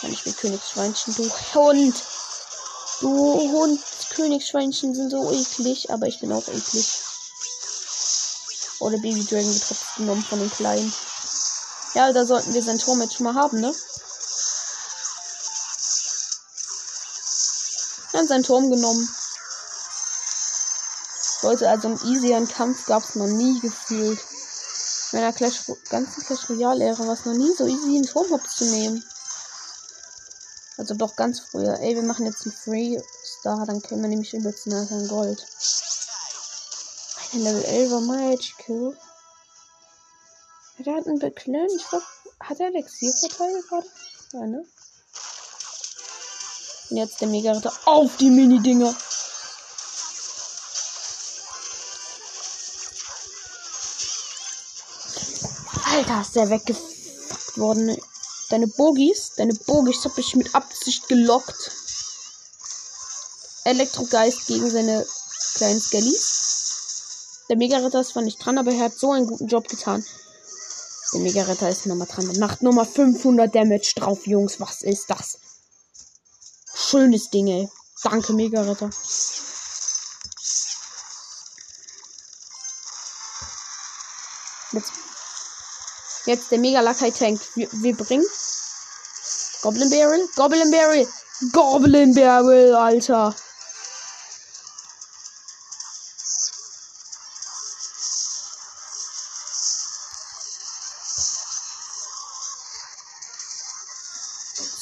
Kann 0.00 0.12
ich 0.12 0.26
mit 0.26 0.36
Königsschweinchen, 0.36 1.14
du 1.14 1.30
Hund. 1.54 2.04
Du 3.00 3.52
Hund. 3.52 3.80
Königsschweinchen 4.10 4.94
sind 4.94 5.10
so 5.10 5.30
eklig, 5.30 5.90
aber 5.90 6.06
ich 6.06 6.20
bin 6.20 6.32
auch 6.32 6.46
eklig. 6.48 7.02
Oder 8.80 8.98
Baby 8.98 9.24
Dragon 9.24 9.54
wird 9.54 9.96
genommen 9.96 10.24
von 10.24 10.38
den 10.38 10.50
Kleinen. 10.50 10.92
Ja, 11.94 12.12
da 12.12 12.26
sollten 12.26 12.52
wir 12.52 12.62
sein 12.62 12.78
Tor 12.78 12.96
schon 13.10 13.24
mal 13.24 13.34
haben, 13.34 13.60
ne? 13.60 13.74
Wir 18.10 18.20
haben 18.20 18.28
seinen 18.28 18.42
Turm 18.42 18.70
genommen. 18.70 19.08
Leute, 21.42 21.68
also 21.68 21.88
einen 21.88 22.14
easieren 22.14 22.48
Kampf 22.48 22.86
gab 22.86 23.04
es 23.04 23.14
noch 23.14 23.26
nie 23.26 23.60
gefühlt. 23.60 24.18
In 25.12 25.20
meiner 25.20 25.32
Clash, 25.32 25.70
ganzen 25.88 26.24
Clash 26.24 26.50
Royale 26.50 26.84
Ära 26.84 27.06
war 27.06 27.14
es 27.14 27.24
noch 27.24 27.34
nie 27.34 27.54
so 27.56 27.66
easy, 27.66 27.96
einen 27.96 28.06
Turmhops 28.06 28.56
zu 28.56 28.64
nehmen. 28.64 29.04
Also 30.76 30.94
doch 30.94 31.16
ganz 31.16 31.40
früher. 31.40 31.78
Ey, 31.80 31.94
wir 31.94 32.02
machen 32.02 32.26
jetzt 32.26 32.44
einen 32.44 32.54
Free 32.54 33.00
Star, 33.24 33.64
dann 33.64 33.80
können 33.80 34.02
wir 34.02 34.08
nämlich 34.08 34.34
übelst 34.34 34.66
nachher 34.66 35.06
Gold. 35.08 35.46
Ein 37.36 37.42
Level 37.42 37.64
11 37.64 38.00
Magical. 38.00 38.96
Der 40.78 40.94
hat 40.94 41.06
einen 41.06 41.18
Beklennen. 41.18 41.68
Ich 41.76 41.86
glaub, 41.86 42.02
hat 42.40 42.60
er 42.60 42.68
Elixierverteil 42.68 43.62
gerade? 43.68 43.86
Ja, 44.32 44.40
ne? 44.46 44.64
Und 46.88 46.96
jetzt 46.96 47.20
der 47.20 47.28
Mega-Ritter 47.28 47.74
auf 47.84 48.16
die 48.16 48.30
Mini-Dinger. 48.30 48.96
Alter, 55.84 56.20
ist 56.22 56.36
der 56.36 56.48
weggefuckt 56.48 57.58
worden. 57.58 58.00
Deine 58.48 58.66
Bogies, 58.66 59.32
deine 59.36 59.52
Bogies 59.52 60.02
habe 60.06 60.22
ich 60.22 60.36
mit 60.36 60.54
Absicht 60.54 61.06
gelockt. 61.06 61.70
Elektrogeist 63.64 64.46
gegen 64.46 64.70
seine 64.70 65.06
kleinen 65.54 65.82
Skellys. 65.82 66.35
Der 67.48 67.56
Mega-Ritter 67.56 68.00
ist 68.00 68.08
zwar 68.08 68.22
nicht 68.22 68.44
dran, 68.44 68.58
aber 68.58 68.72
er 68.72 68.84
hat 68.84 68.94
so 68.94 69.12
einen 69.12 69.26
guten 69.26 69.46
Job 69.46 69.68
getan. 69.68 70.04
Der 71.12 71.20
Mega-Ritter 71.20 71.68
ist 71.68 71.86
nochmal 71.86 72.08
dran. 72.08 72.28
Der 72.28 72.40
macht 72.40 72.62
nochmal 72.62 72.86
500 72.86 73.54
Damage 73.54 73.92
drauf, 73.96 74.26
Jungs. 74.26 74.60
Was 74.60 74.82
ist 74.82 75.08
das? 75.08 75.38
Schönes 76.74 77.30
Ding, 77.30 77.46
ey. 77.46 77.68
Danke, 78.02 78.32
Mega-Ritter. 78.32 78.90
Jetzt, 84.72 84.92
jetzt 86.26 86.50
der 86.50 86.58
mega 86.58 86.80
lakai 86.80 87.10
tank 87.10 87.40
wir, 87.54 87.68
wir, 87.72 87.96
bringen 87.96 88.26
Goblin 89.62 89.88
Barrel, 89.88 90.28
Goblin 90.36 90.70
Barrel, 90.70 91.08
Goblin 91.52 92.14
Barrel, 92.14 92.74
Alter. 92.74 93.34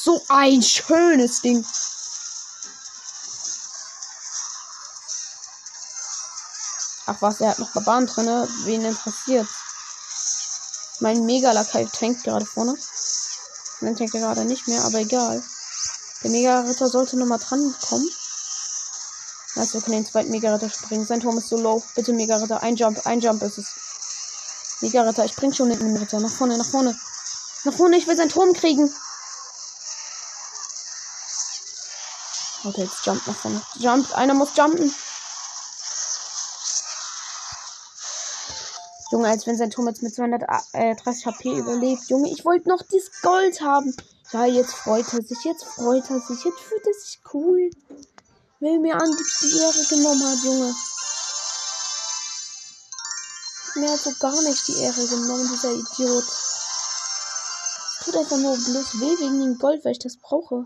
So 0.05 0.23
ein 0.29 0.61
schönes 0.61 1.41
Ding. 1.41 1.65
Ach 7.07 7.17
was, 7.21 7.41
er 7.41 7.49
hat 7.49 7.59
noch 7.59 7.73
Barbaren 7.73 8.07
drin. 8.07 8.27
Wen 8.65 8.85
interessiert? 8.85 9.49
Mein 11.01 11.25
Mega-Lakai 11.25 11.87
tankt 11.87 12.23
gerade 12.23 12.45
vorne. 12.45 12.77
Dann 13.81 13.97
tankt 13.97 14.15
er 14.15 14.21
gerade 14.21 14.45
nicht 14.45 14.69
mehr, 14.69 14.85
aber 14.85 14.99
egal. 14.99 15.43
Der 16.23 16.31
Mega-Ritter 16.31 16.89
sollte 16.89 17.17
nochmal 17.17 17.39
dran 17.39 17.75
kommen. 17.89 18.11
Also 19.57 19.79
wir 19.79 19.81
können 19.81 20.03
den 20.03 20.07
zweiten 20.07 20.31
Mega-Ritter 20.33 20.69
springen. 20.69 21.07
Sein 21.07 21.21
Turm 21.21 21.39
ist 21.39 21.49
so 21.49 21.57
low. 21.57 21.83
Bitte 21.95 22.13
Mega-Ritter. 22.13 22.63
Ein 22.63 22.77
Jump, 22.77 23.07
ein 23.07 23.21
Jump 23.21 23.43
ist 23.43 23.57
es. 23.57 23.69
Mega-Ritter, 24.83 25.25
ich 25.25 25.35
bring 25.35 25.55
schon 25.55 25.71
den 25.71 25.97
Ritter. 25.97 26.21
Nach 26.21 26.31
vorne, 26.31 26.59
nach 26.59 26.71
vorne. 26.71 26.95
Nach 27.65 27.75
vorne, 27.75 27.97
ich 27.97 28.07
will 28.07 28.19
seinen 28.19 28.29
Turm 28.29 28.53
kriegen. 28.53 28.95
Warte, 32.64 32.80
jetzt 32.80 33.04
jumpt 33.04 33.26
nach 33.26 33.37
vorne. 33.37 33.61
Jumpt, 33.78 34.14
einer 34.14 34.33
muss 34.33 34.56
jumpen. 34.56 34.90
Junge, 39.12 39.28
als 39.28 39.47
wenn 39.47 39.59
sein 39.59 39.71
Turm 39.71 39.87
jetzt 39.87 40.02
mit 40.02 40.14
230 40.14 41.26
HP 41.26 41.59
überlebt. 41.59 42.09
Junge, 42.09 42.30
ich 42.30 42.44
wollte 42.47 42.71
noch 42.71 42.83
dieses 42.83 43.21
Gold 43.21 43.61
haben. 43.61 43.94
Ja, 44.33 44.47
jetzt 44.47 44.73
freut 44.73 45.12
er 45.12 45.23
sich, 45.23 45.44
jetzt 45.44 45.64
freut 45.64 46.09
er 46.11 46.21
sich, 46.21 46.42
jetzt 46.42 46.61
fühlt 46.61 46.87
er 46.87 46.94
sich 46.94 47.21
cool. 47.35 47.71
Will 48.61 48.80
mir 48.80 48.94
an, 48.94 49.14
die 49.42 49.59
Ehre 49.59 49.85
genommen 49.90 50.25
hat, 50.26 50.42
Junge. 50.42 50.75
Mir 53.75 53.92
hat 53.92 54.00
so 54.00 54.12
gar 54.18 54.40
nicht 54.42 54.68
die 54.68 54.80
Ehre 54.80 55.06
genommen, 55.06 55.49
dieser 55.52 55.73
Idiot. 55.73 56.25
Tut 58.04 58.16
einfach 58.16 58.38
nur 58.38 58.56
bloß 58.56 59.00
weh 59.00 59.21
wegen 59.21 59.40
dem 59.40 59.59
Gold, 59.59 59.85
weil 59.85 59.92
ich 59.92 59.99
das 59.99 60.16
brauche. 60.16 60.64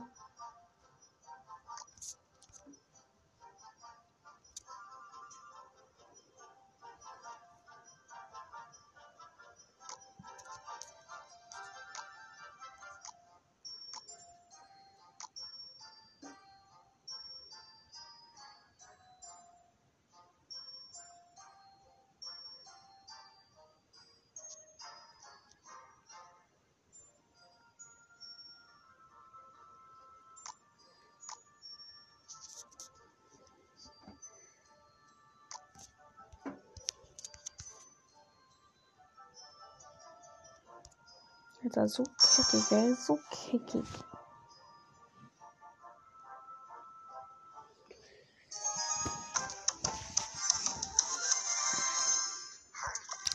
Alter, 41.65 41.89
so 41.89 42.05
keckig, 42.05 42.73
ey. 42.73 42.95
So 42.95 43.19
keckig. 43.31 43.85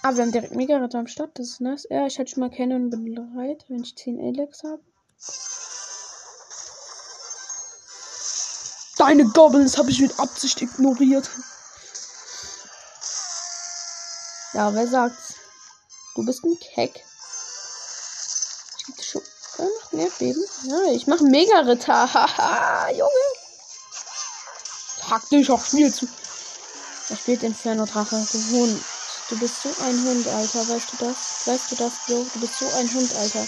Ah, 0.05 0.15
wir 0.15 0.23
haben 0.23 0.31
direkt 0.31 0.55
Mega-Ritter 0.55 0.99
am 0.99 1.07
Start. 1.07 1.37
Das 1.39 1.47
ist 1.47 1.61
nice. 1.61 1.87
Ja, 1.89 2.05
ich 2.05 2.19
hatte 2.19 2.31
schon 2.31 2.41
mal 2.41 2.49
kennen 2.49 2.85
und 2.85 2.89
bin 2.89 3.15
bereit, 3.15 3.65
wenn 3.69 3.83
ich 3.83 3.95
10 3.95 4.19
Alex 4.19 4.63
habe. 4.63 4.81
Deine 8.97 9.25
Goblins 9.25 9.77
habe 9.77 9.89
ich 9.91 10.01
mit 10.01 10.19
Absicht 10.19 10.61
ignoriert. 10.61 11.29
Ja, 14.53 14.73
wer 14.73 14.87
sagt's? 14.87 15.35
Du 16.15 16.25
bist 16.25 16.43
ein 16.43 16.57
Keck. 16.59 17.03
Äh, 19.93 19.97
noch 19.97 20.01
mehr 20.01 20.11
Beben. 20.19 20.43
Ja, 20.63 20.91
ich 20.91 21.07
mache 21.07 21.23
Mega-Ritter. 21.23 21.93
Haha, 22.13 22.89
Junge. 22.91 23.09
Taktisch 24.99 25.49
auch 25.49 25.61
viel 25.61 25.93
zu. 25.93 26.07
Er 27.09 27.17
spielt 27.17 27.43
Inferno 27.43 27.85
Drache. 27.85 28.15
Du 28.31 28.37
Hund. 28.51 28.83
Du 29.29 29.39
bist 29.39 29.61
so 29.63 29.69
ein 29.83 30.05
Hund, 30.05 30.27
Alter. 30.27 30.67
Weißt 30.67 30.91
du 30.91 31.05
das? 31.05 31.47
Weißt 31.47 31.71
du 31.71 31.75
das, 31.75 31.93
Bro? 32.05 32.25
Du 32.33 32.39
bist 32.39 32.59
so 32.59 32.65
ein 32.65 32.93
Hund, 32.93 33.15
Alter. 33.15 33.47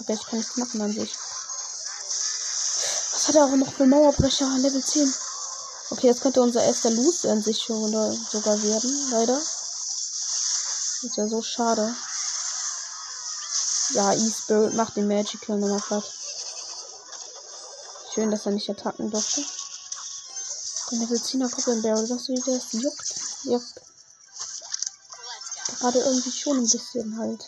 Okay, 0.00 0.18
ich 0.20 0.26
kann 0.26 0.38
nichts 0.38 0.56
machen 0.56 0.82
an 0.82 0.92
sich. 0.92 1.14
Was 3.12 3.28
hat 3.28 3.36
er 3.36 3.44
auch 3.44 3.56
noch 3.56 3.72
für 3.72 3.86
Mauerbrecher? 3.86 4.48
Level 4.58 4.84
10. 4.84 5.14
Okay, 5.90 6.08
jetzt 6.08 6.22
könnte 6.22 6.42
unser 6.42 6.64
erster 6.64 6.90
Loose 6.90 7.30
an 7.30 7.42
sich 7.42 7.62
schon 7.62 7.92
sogar 8.30 8.60
werden, 8.62 9.10
leider. 9.10 9.38
Das 11.02 11.16
wäre 11.16 11.28
so 11.28 11.42
schade. 11.42 11.94
Ja, 13.94 14.12
E-Spirit 14.12 14.74
macht 14.74 14.96
den 14.96 15.06
Magical 15.06 15.56
nochmal 15.56 15.80
platt. 15.80 16.04
Schön, 18.12 18.32
dass 18.32 18.44
er 18.44 18.50
nicht 18.50 18.68
attacken 18.68 19.08
durfte. 19.08 19.44
Der 20.90 20.98
10er 20.98 21.48
Goblin 21.48 21.80
Barrel, 21.82 22.04
sagst 22.04 22.28
du, 22.28 22.34
der 22.34 22.60
juckt? 22.72 23.14
Juckt. 23.44 23.80
Gerade 25.78 26.00
irgendwie 26.00 26.32
schon 26.32 26.58
ein 26.58 26.68
bisschen 26.68 27.18
halt. 27.18 27.44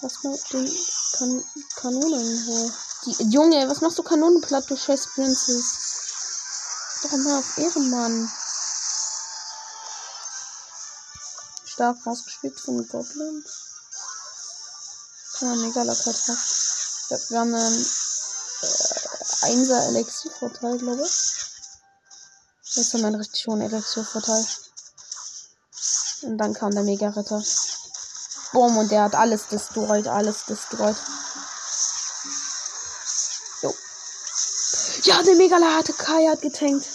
Lass 0.00 0.22
mal 0.22 0.38
den 0.52 0.76
kan 1.12 1.44
Kanonen 1.76 2.46
hoch. 2.46 2.72
Die, 3.04 3.24
Junge, 3.30 3.68
was 3.68 3.82
machst 3.82 3.98
du 3.98 4.02
Kanonenplatt, 4.02 4.70
du 4.70 4.76
scheiß 4.76 5.08
Princess? 5.14 7.02
Doch 7.02 7.12
mal 7.18 7.38
auf 7.38 7.58
Ehrenmann. 7.58 8.32
Stark 11.64 11.98
rausgespielt 12.06 12.58
von 12.58 12.88
Goblins. 12.88 13.71
Ja, 15.42 15.56
mega 15.56 15.82
locker 15.82 16.12
drauf. 16.12 17.06
Ja, 17.10 17.18
wir 17.28 17.38
haben 17.40 17.52
einen 17.52 17.86
äh, 18.62 19.46
1er 19.46 19.88
Elixiervorteil, 19.88 20.78
glaube 20.78 21.02
ich. 21.02 21.42
Das 22.64 22.76
ist 22.76 22.94
ein 22.94 23.14
richtig 23.16 23.44
hohen 23.48 23.60
Elixiervorteil. 23.60 24.46
Und 26.22 26.38
dann 26.38 26.54
kam 26.54 26.70
der 26.70 26.84
Mega-Ritter. 26.84 27.42
Boom, 28.52 28.76
und 28.76 28.92
der 28.92 29.02
hat 29.02 29.16
alles 29.16 29.48
destroyed, 29.48 30.06
alles 30.06 30.44
destroyed. 30.44 30.96
Jo. 33.62 33.74
Ja, 35.02 35.22
der 35.24 35.34
Megala 35.34 35.74
hatte 35.74 35.92
Kai 35.92 36.28
hat 36.28 36.40
getankt. 36.40 36.86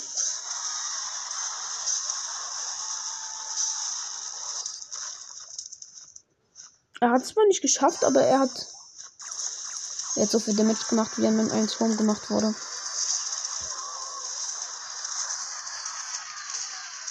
Er 7.07 7.13
hat 7.13 7.21
es 7.21 7.29
zwar 7.29 7.45
nicht 7.45 7.61
geschafft, 7.61 8.03
aber 8.03 8.21
er 8.21 8.39
hat, 8.39 8.51
hat 10.17 10.29
so 10.29 10.39
viel 10.39 10.57
Damage 10.57 10.87
gemacht, 10.89 11.11
wie 11.15 11.23
er 11.23 11.31
mit 11.31 11.49
einem 11.53 11.69
Turm 11.69 11.95
gemacht 11.95 12.29
wurde. 12.29 12.53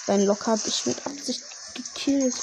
Sein 0.05 0.23
Lock 0.27 0.45
habe 0.45 0.61
ich 0.67 0.85
mit 0.85 1.03
Absicht 1.03 1.41
gekillt. 1.73 2.35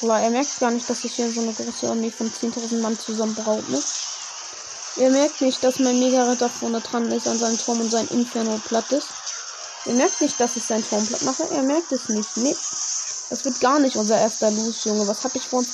Aber 0.00 0.20
er 0.20 0.30
merkt 0.30 0.58
gar 0.58 0.70
nicht, 0.70 0.88
dass 0.88 1.04
ich 1.04 1.16
hier 1.16 1.30
so 1.30 1.42
eine 1.42 1.52
große 1.52 1.86
Armee 1.86 2.10
von 2.10 2.32
10.000 2.32 2.80
Mann 2.80 2.98
zusammenbraut, 2.98 3.68
ne? 3.68 3.78
Er 4.98 5.10
merkt 5.10 5.40
nicht, 5.40 5.62
dass 5.62 5.78
mein 5.78 5.98
Mega-Ritter 6.00 6.48
vorne 6.48 6.80
dran 6.80 7.10
ist 7.12 7.28
an 7.28 7.38
seinem 7.38 7.56
Turm 7.56 7.80
und 7.80 7.90
sein 7.90 8.08
Inferno 8.08 8.60
platt 8.66 8.90
ist. 8.90 9.06
Er 9.84 9.94
merkt 9.94 10.20
nicht, 10.20 10.38
dass 10.40 10.56
ich 10.56 10.64
sein 10.64 10.84
Turm 10.84 11.06
platt 11.06 11.22
mache. 11.22 11.44
Er 11.54 11.62
merkt 11.62 11.92
es 11.92 12.08
nicht. 12.08 12.36
Nee. 12.36 12.56
Das 13.30 13.44
wird 13.44 13.60
gar 13.60 13.78
nicht 13.78 13.96
unser 13.96 14.18
erster 14.18 14.50
Loose, 14.50 14.88
Junge. 14.88 15.06
Was 15.06 15.22
hab 15.22 15.34
ich 15.36 15.46
vor 15.46 15.60
uns 15.60 15.68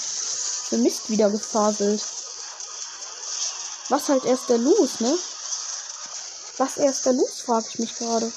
für 0.68 0.76
Mist 0.76 1.08
wieder 1.08 1.30
gefaselt? 1.30 2.02
Was 3.88 4.08
halt 4.10 4.24
erst 4.24 4.50
der 4.50 4.58
Loose, 4.58 5.02
ne? 5.02 5.18
Was 6.58 6.76
erst 6.76 7.06
der 7.06 7.14
Loose, 7.14 7.44
frage 7.44 7.66
ich 7.70 7.78
mich 7.78 7.96
gerade. 7.96 8.30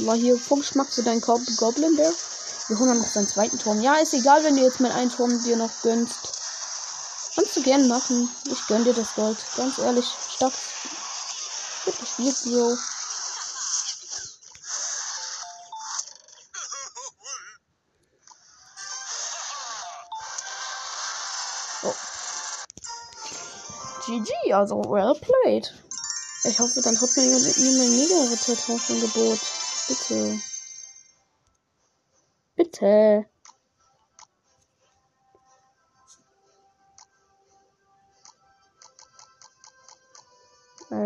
War 0.00 0.16
hier 0.16 0.38
vom 0.38 0.62
Schmack 0.62 0.92
zu 0.92 1.02
deinem 1.02 1.20
Goblin 1.20 1.96
Bear? 1.96 2.12
Wir 2.68 2.78
holen 2.78 2.98
noch 2.98 3.10
seinen 3.10 3.28
zweiten 3.28 3.58
Turm. 3.58 3.80
Ja, 3.80 3.96
ist 3.96 4.12
egal, 4.12 4.44
wenn 4.44 4.56
du 4.56 4.62
jetzt 4.62 4.80
mit 4.80 4.92
einem 4.92 5.10
Turm 5.10 5.42
dir 5.42 5.56
noch 5.56 5.70
gönnst. 5.82 6.39
Du 7.60 7.64
gern 7.66 7.88
machen. 7.88 8.26
Ich 8.50 8.66
gönn 8.68 8.84
dir 8.84 8.94
das 8.94 9.14
Gold. 9.14 9.36
Ganz 9.54 9.76
ehrlich. 9.76 10.06
Stopp. 10.34 10.52
Gut 11.84 12.00
gespielt, 12.00 12.36
Bio. 12.44 12.74
GG, 24.06 24.54
also 24.54 24.82
well 24.88 25.14
played. 25.14 25.70
Ich 26.44 26.58
hoffe, 26.58 26.80
dann 26.80 26.98
hat 26.98 27.10
mir 27.14 27.24
mit 27.24 27.58
mir 27.58 27.78
mein 27.78 27.90
Mega-Retter-Tauschangebot. 27.90 29.38
Bitte. 29.86 30.40
Bitte. 32.56 33.26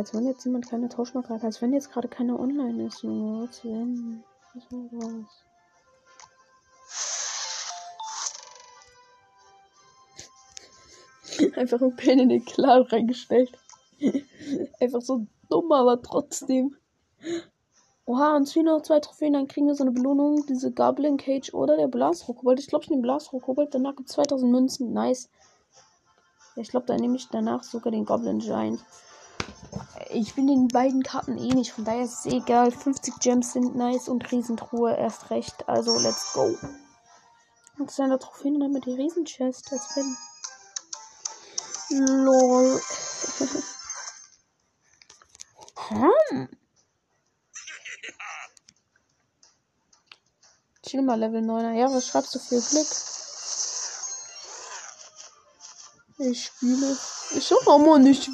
Als 0.04 0.12
wenn 0.12 0.26
jetzt 0.26 0.44
jemand 0.44 0.68
keine 0.68 0.90
Tauschmarke 0.90 1.30
hat. 1.30 1.44
Als 1.44 1.62
wenn 1.62 1.72
jetzt 1.72 1.90
gerade 1.90 2.08
keine 2.08 2.38
online 2.38 2.88
ist, 2.88 3.02
Junge. 3.02 3.48
Was 3.48 3.64
wenn? 3.64 4.22
Was 4.52 4.64
war 4.70 5.24
das? 11.30 11.56
Einfach 11.56 11.80
ein 11.80 11.96
Pin 11.96 12.18
in 12.18 12.28
den 12.28 12.44
Clan 12.44 12.82
reingestellt. 12.82 13.50
Einfach 14.78 15.00
so 15.00 15.26
dumm, 15.48 15.72
aber 15.72 16.02
trotzdem. 16.02 16.76
Oha, 18.04 18.36
uns 18.36 18.52
fehlen 18.52 18.66
noch 18.66 18.82
zwei 18.82 19.00
Trophäen, 19.00 19.32
dann 19.32 19.48
kriegen 19.48 19.68
wir 19.68 19.74
so 19.74 19.84
eine 19.84 19.92
Belohnung. 19.92 20.44
Diese 20.46 20.70
Goblin 20.70 21.16
Cage 21.16 21.54
oder 21.54 21.78
der 21.78 21.88
Blasrohrkobold. 21.88 22.60
Ich 22.60 22.66
glaube, 22.66 22.84
ich 22.84 22.90
nehme 22.90 23.00
Blasrohrkobold. 23.00 23.74
Danach 23.74 23.96
gibt 23.96 24.10
es 24.10 24.16
2000 24.16 24.52
Münzen. 24.52 24.92
Nice. 24.92 25.30
Ich 26.56 26.68
glaube, 26.68 26.84
dann 26.84 27.00
nehme 27.00 27.16
ich 27.16 27.30
danach 27.30 27.62
sogar 27.62 27.90
den 27.90 28.04
Goblin 28.04 28.40
Giant. 28.40 28.84
Ich 30.14 30.35
bin 30.37 30.46
den 30.46 30.68
beiden 30.68 31.03
Karten 31.03 31.37
eh 31.37 31.53
nicht, 31.55 31.72
von 31.72 31.85
daher 31.85 32.05
ist 32.05 32.24
es 32.24 32.33
egal. 32.33 32.70
50 32.70 33.18
Gems 33.18 33.53
sind 33.53 33.74
nice 33.74 34.09
und 34.09 34.31
Riesentruhe 34.31 34.94
erst 34.94 35.31
recht. 35.31 35.68
Also, 35.68 35.98
let's 35.98 36.33
go. 36.35 36.57
Und 37.79 37.90
seine 37.90 38.20
Trophäen 38.20 38.61
dann 38.61 38.70
mit 38.70 38.87
die 38.87 38.94
Riesenchest, 38.94 39.72
als 39.72 39.96
wenn. 39.96 40.16
Lol. 42.24 42.81
hm. 45.88 46.48
Chill 50.83 51.03
mal 51.03 51.18
Level 51.18 51.42
9er. 51.42 51.72
Ja, 51.72 51.92
was 51.92 52.07
schreibst 52.07 52.37
du 52.37 52.38
für 52.38 52.61
Glück? 52.61 52.87
Ich 56.16 56.44
spiele. 56.44 56.96
Ich 57.35 57.53
auch 57.53 57.79
mal 57.79 57.98
nicht 57.98 58.31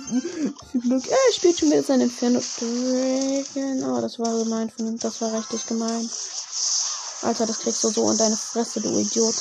viel 0.71 0.81
Glück. 0.83 1.07
Er 1.07 1.33
spielt 1.33 1.59
schon 1.59 1.71
wieder 1.71 1.83
sein 1.83 2.03
Inferno 2.03 2.40
Dragon. 2.40 3.85
Oh, 3.85 4.01
das 4.03 4.19
war 4.19 4.37
gemein 4.37 4.71
von 4.71 4.87
ihm. 4.87 4.99
Das 4.99 5.21
war 5.23 5.33
richtig 5.33 5.64
gemein. 5.66 6.11
Alter, 7.23 7.47
das 7.47 7.61
kriegst 7.61 7.83
du 7.83 7.88
so 7.88 8.11
in 8.11 8.19
deine 8.19 8.37
Fresse, 8.37 8.83
du 8.83 8.99
Idiot. 8.99 9.35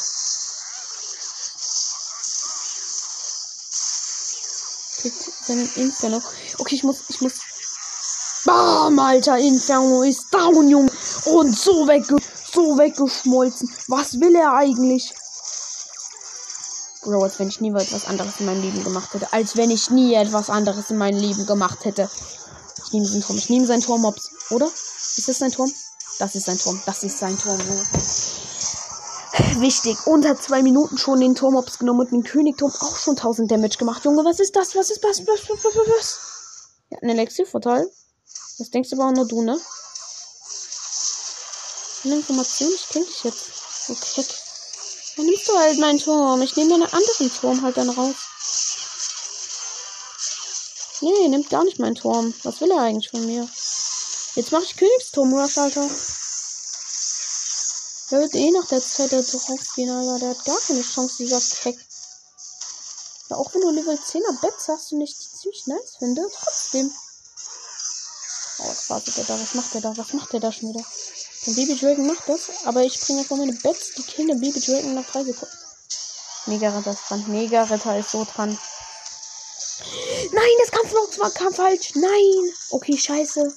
Kriegt 4.98 5.46
seinen 5.46 5.70
Inferno. 5.76 6.22
Okay, 6.60 6.76
ich 6.76 6.84
muss, 6.84 7.04
ich 7.10 7.20
muss. 7.20 7.34
Bam, 8.46 8.98
Alter, 9.00 9.38
Inferno 9.38 10.04
ist 10.04 10.28
down, 10.32 10.70
Junge. 10.70 10.92
Und 11.26 11.58
so 11.58 11.86
wegge 11.88 12.16
so 12.54 12.78
weggeschmolzen. 12.78 13.70
Was 13.88 14.20
will 14.20 14.36
er 14.36 14.54
eigentlich? 14.54 15.14
Bro, 17.02 17.24
als 17.24 17.40
wenn 17.40 17.48
ich 17.48 17.62
nie 17.62 17.70
etwas 17.70 18.06
anderes 18.06 18.40
in 18.40 18.46
meinem 18.46 18.62
Leben 18.62 18.84
gemacht 18.84 19.14
hätte. 19.14 19.32
Als 19.32 19.56
wenn 19.56 19.72
ich 19.72 19.90
nie 19.90 20.14
etwas 20.14 20.50
anderes 20.50 20.90
in 20.90 20.98
meinem 20.98 21.20
Leben 21.20 21.46
gemacht 21.46 21.86
hätte. 21.86 22.10
Ich 22.86 22.92
nehme 22.92 23.06
seinen 23.06 23.22
Turm. 23.22 23.38
Ich 23.38 23.50
nehme 23.50 23.66
seinen 23.66 23.82
Turm, 23.82 24.02
Mops. 24.02 24.32
Oder? 24.50 24.66
Ist 24.66 25.28
das 25.28 25.40
sein 25.40 25.52
Turm? 25.52 25.72
Das 26.20 26.36
ist 26.36 26.46
sein 26.46 26.58
Turm. 26.58 26.82
Das 26.86 27.04
ist 27.04 27.20
sein 27.20 27.38
Turm. 27.38 27.60
Wichtig. 29.62 29.98
Unter 30.06 30.40
zwei 30.40 30.62
Minuten 30.62 30.98
schon 30.98 31.22
den 31.22 31.36
Turmops 31.36 31.80
genommen 31.80 32.02
und 32.02 32.12
den 32.12 32.24
Königturm 32.24 32.74
auch 32.80 32.98
schon 32.98 33.16
1000 33.16 33.50
Damage 33.50 33.78
gemacht. 33.78 34.04
Junge, 34.04 34.26
was 34.26 34.40
ist 34.40 34.56
das? 34.56 34.76
Was 34.76 34.90
ist 34.90 35.04
das? 35.04 35.22
Was, 35.22 35.50
was, 35.50 35.64
was, 35.64 35.76
was? 35.76 36.20
Ja, 36.90 36.98
ein 37.02 37.10
Elixiervorteil. 37.10 37.90
Das 38.58 38.70
denkst 38.72 38.90
du 38.90 38.98
aber 38.98 39.10
auch 39.10 39.14
nur 39.14 39.28
du, 39.28 39.42
ne? 39.42 39.58
Eine 42.04 42.16
Information, 42.16 42.70
ich 42.74 42.90
kenn 42.90 43.06
dich 43.06 43.24
jetzt. 43.24 43.52
Okay. 43.90 44.49
Dann 45.20 45.26
nimmst 45.26 45.50
du 45.50 45.54
halt 45.54 45.78
meinen 45.80 46.00
Turm. 46.00 46.42
Ich 46.44 46.56
nehme 46.56 46.76
einen 46.76 46.84
anderen 46.84 47.34
Turm 47.34 47.62
halt 47.62 47.76
dann 47.76 47.90
raus. 47.90 48.16
Nee, 51.02 51.28
nimmt 51.28 51.50
gar 51.50 51.66
nicht 51.66 51.78
meinen 51.78 51.96
Turm. 51.96 52.34
Was 52.44 52.62
will 52.62 52.72
er 52.72 52.80
eigentlich 52.80 53.10
von 53.10 53.26
mir? 53.26 53.46
Jetzt 54.36 54.54
mache 54.54 54.64
ich 54.64 54.78
Königsturm, 54.78 55.34
Rush, 55.34 55.58
Alter. 55.58 55.90
Der 58.12 58.22
wird 58.22 58.34
eh 58.34 58.50
nach 58.52 58.66
der 58.68 58.82
Zeit 58.82 59.12
da 59.12 59.22
drauf 59.22 59.60
gehen, 59.76 59.90
aber 59.90 60.20
der 60.20 60.30
hat 60.30 60.46
gar 60.46 60.60
keine 60.62 60.84
Chance, 60.84 61.18
dieser 61.18 61.42
Keck. 61.42 61.78
Ja, 63.30 63.36
auch 63.36 63.54
wenn 63.54 63.60
du 63.60 63.72
Level 63.72 63.96
10er 63.96 64.40
Bets 64.40 64.70
hast 64.70 64.94
ich 64.94 65.18
die 65.18 65.38
ziemlich 65.38 65.68
nice 65.68 65.98
finde, 66.00 66.26
trotzdem. 66.34 66.94
Oh, 68.60 68.70
was 68.70 68.90
wartet 68.90 69.18
der 69.18 69.26
da? 69.26 69.38
Was 69.38 69.54
macht 69.54 69.74
der 69.74 69.82
da? 69.82 69.98
Was 69.98 70.14
macht 70.14 70.32
der 70.32 70.40
da 70.40 70.50
schon 70.54 70.70
wieder? 70.70 70.86
Der 71.46 71.54
Baby 71.54 71.80
Dragon 71.80 72.08
macht 72.08 72.28
das, 72.28 72.66
aber 72.66 72.84
ich 72.84 73.00
bringe 73.00 73.22
einfach 73.22 73.38
meine 73.38 73.54
Bets, 73.54 73.94
die 73.98 74.04
killen 74.04 74.28
den 74.28 74.42
Baby 74.42 74.60
Dragon 74.60 74.96
nach 74.96 75.06
drei 75.06 75.24
Sekunden. 75.24 75.56
Mega 76.46 76.70
Ritter 76.76 76.92
ist 76.92 77.10
dran. 77.10 77.26
Mega 77.28 77.64
Ritter 77.64 77.98
ist 77.98 78.12
so 78.12 78.26
dran. 78.26 78.58
Nein, 80.32 80.50
das 80.60 80.72
Kampf 80.72 81.34
kam 81.36 81.54
falsch. 81.54 81.92
Nein. 81.96 82.54
Okay, 82.72 82.98
scheiße. 82.98 83.56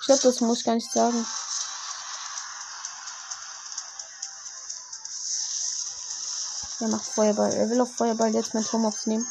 Ich 0.00 0.06
glaube, 0.06 0.22
das 0.22 0.40
muss 0.40 0.58
ich 0.58 0.64
gar 0.64 0.74
nicht 0.74 0.90
sagen. 0.90 1.26
Er 6.80 6.88
macht 6.88 7.06
Feuerball. 7.06 7.52
Er 7.52 7.68
will 7.70 7.80
auf 7.80 7.94
Feuerball 7.94 8.34
jetzt 8.34 8.54
mein 8.54 8.64
Turm 8.64 8.86
aufnehmen. 8.86 9.26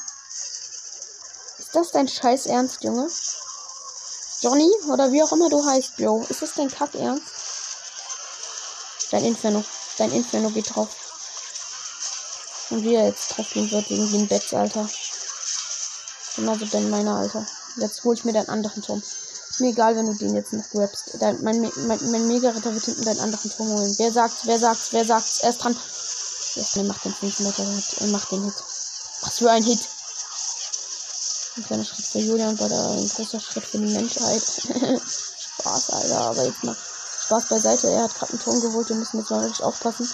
Ist 1.78 1.84
das 1.84 1.92
dein 1.92 2.08
Scheiß 2.08 2.48
Ernst, 2.48 2.84
Junge? 2.84 3.08
Johnny 4.42 4.68
oder 4.90 5.12
wie 5.12 5.22
auch 5.22 5.32
immer 5.32 5.48
du 5.48 5.64
heißt, 5.64 5.96
Bro. 5.98 6.26
Ist 6.28 6.42
das 6.42 6.56
dein 6.56 6.72
Kack 6.72 6.96
Ernst? 6.96 7.28
Dein 9.12 9.24
Inferno. 9.26 9.64
Dein 10.00 10.12
Inferno 10.12 10.50
geht 10.50 10.74
drauf. 10.74 10.90
Und 12.72 12.84
wie 12.84 12.96
er 12.96 13.06
jetzt 13.06 13.28
drauf 13.30 13.46
gehen 13.54 13.70
wird, 13.70 13.92
irgendwie 13.92 14.18
ein 14.18 14.28
Bett, 14.28 14.52
Alter. 14.56 14.90
Genauso 16.36 16.66
denn 16.66 16.90
meiner, 16.90 17.18
Alter. 17.18 17.46
Jetzt 17.76 18.04
hol 18.04 18.16
ich 18.16 18.26
mir 18.26 18.34
deinen 18.34 18.50
anderen 18.50 18.82
Turm. 18.82 19.04
Ist 19.50 19.60
mir 19.60 19.70
egal, 19.70 19.96
wenn 19.96 20.08
du 20.08 20.16
den 20.16 20.34
jetzt 20.34 20.54
noch 20.54 20.68
grabst. 20.72 21.12
Dein, 21.20 21.44
mein, 21.44 21.62
mein, 21.62 22.12
mein 22.12 22.28
Mega-Ritter 22.28 22.74
wird 22.74 22.86
hinten 22.86 23.06
deinen 23.06 23.20
anderen 23.20 23.52
Turm 23.52 23.70
holen. 23.70 23.94
Wer 24.00 24.12
sagt's, 24.12 24.48
wer 24.48 24.58
sagt's, 24.58 24.94
wer 24.94 25.06
sagt's? 25.06 25.42
Er 25.42 25.52
ist 25.52 25.60
dran. 25.60 25.78
Er 26.74 26.84
macht 26.86 27.06
den 27.06 27.14
5 27.14 27.40
Meter 27.42 27.64
Hit. 27.64 28.02
Er 28.02 28.08
macht 28.08 28.32
den 28.32 28.46
Hit. 28.46 28.56
Was 29.22 29.38
für 29.38 29.52
ein 29.52 29.62
Hit. 29.62 29.88
Ein 31.58 31.66
kleiner 31.66 31.86
Schritt 31.86 32.06
für 32.06 32.20
Julian, 32.20 32.60
war 32.60 32.70
da 32.70 32.92
ein 32.92 33.10
großer 33.10 33.40
Schritt 33.40 33.66
für 33.66 33.80
die 33.80 33.92
Menschheit. 33.92 34.44
Spaß, 35.60 35.90
Alter. 35.90 36.20
Aber 36.20 36.46
jetzt 36.46 36.64
mal 36.64 36.78
Spaß 37.26 37.50
beiseite. 37.50 37.90
Er 37.90 38.04
hat 38.04 38.14
gerade 38.14 38.34
einen 38.34 38.42
Turm 38.42 38.62
geholt. 38.62 38.90
Wir 38.90 38.96
müssen 38.96 39.18
jetzt 39.18 39.32
mal 39.32 39.44
richtig 39.44 39.66
aufpassen. 39.66 40.08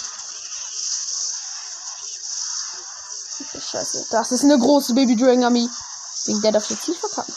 Scheiße. 3.60 4.06
Das 4.10 4.32
ist 4.32 4.46
eine 4.46 4.58
große 4.58 4.94
Baby 4.94 5.18
Dragon 5.18 5.44
Army. 5.44 5.70
Wegen 6.26 6.42
der 6.42 6.54
darf 6.54 6.70
jetzt 6.70 6.88
nicht 6.88 7.00
verkacken. 7.02 7.36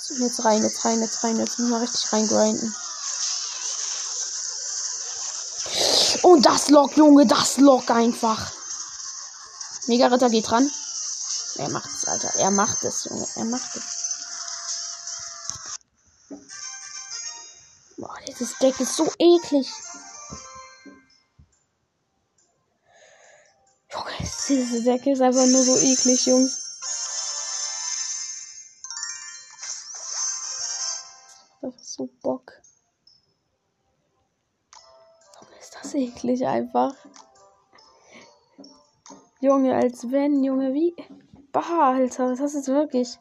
So, 0.00 0.14
jetzt 0.14 0.42
rein, 0.42 0.62
jetzt 0.62 0.84
rein, 0.86 1.02
jetzt 1.02 1.22
rein. 1.22 1.38
Jetzt 1.38 1.58
müssen 1.58 1.70
wir 1.70 1.82
richtig 1.82 2.10
reingrinden. 2.10 2.74
Und 6.24 6.46
das 6.46 6.70
Lock, 6.70 6.96
Junge, 6.96 7.26
das 7.26 7.58
Lock 7.58 7.90
einfach. 7.90 8.50
Mega 9.88 10.06
Ritter 10.06 10.30
geht 10.30 10.48
dran. 10.48 10.70
Er 11.56 11.68
macht 11.68 11.90
es, 11.90 12.08
Alter. 12.08 12.34
Er 12.36 12.50
macht 12.50 12.82
es, 12.82 13.04
Junge. 13.04 13.28
Er 13.36 13.44
macht 13.44 13.76
es. 13.76 13.82
Boah, 17.98 18.16
dieses 18.26 18.56
Deck 18.56 18.80
ist 18.80 18.96
so 18.96 19.04
eklig. 19.18 19.70
Junge, 23.92 24.12
diese 24.48 24.82
Deck 24.82 25.06
ist 25.06 25.20
einfach 25.20 25.44
nur 25.44 25.62
so 25.62 25.76
eklig, 25.76 26.24
Jungs. 26.24 26.80
Das 31.60 31.74
ist 31.82 31.92
so 31.92 32.06
Bock. 32.22 32.63
Eklig 35.94 36.46
einfach. 36.46 36.94
Junge, 39.40 39.74
als 39.74 40.10
wenn, 40.10 40.42
Junge, 40.42 40.72
wie. 40.74 40.94
Bah, 41.52 41.92
Alter, 41.92 42.32
was 42.32 42.40
hast 42.40 42.66
du 42.66 42.72
wirklich? 42.72 43.18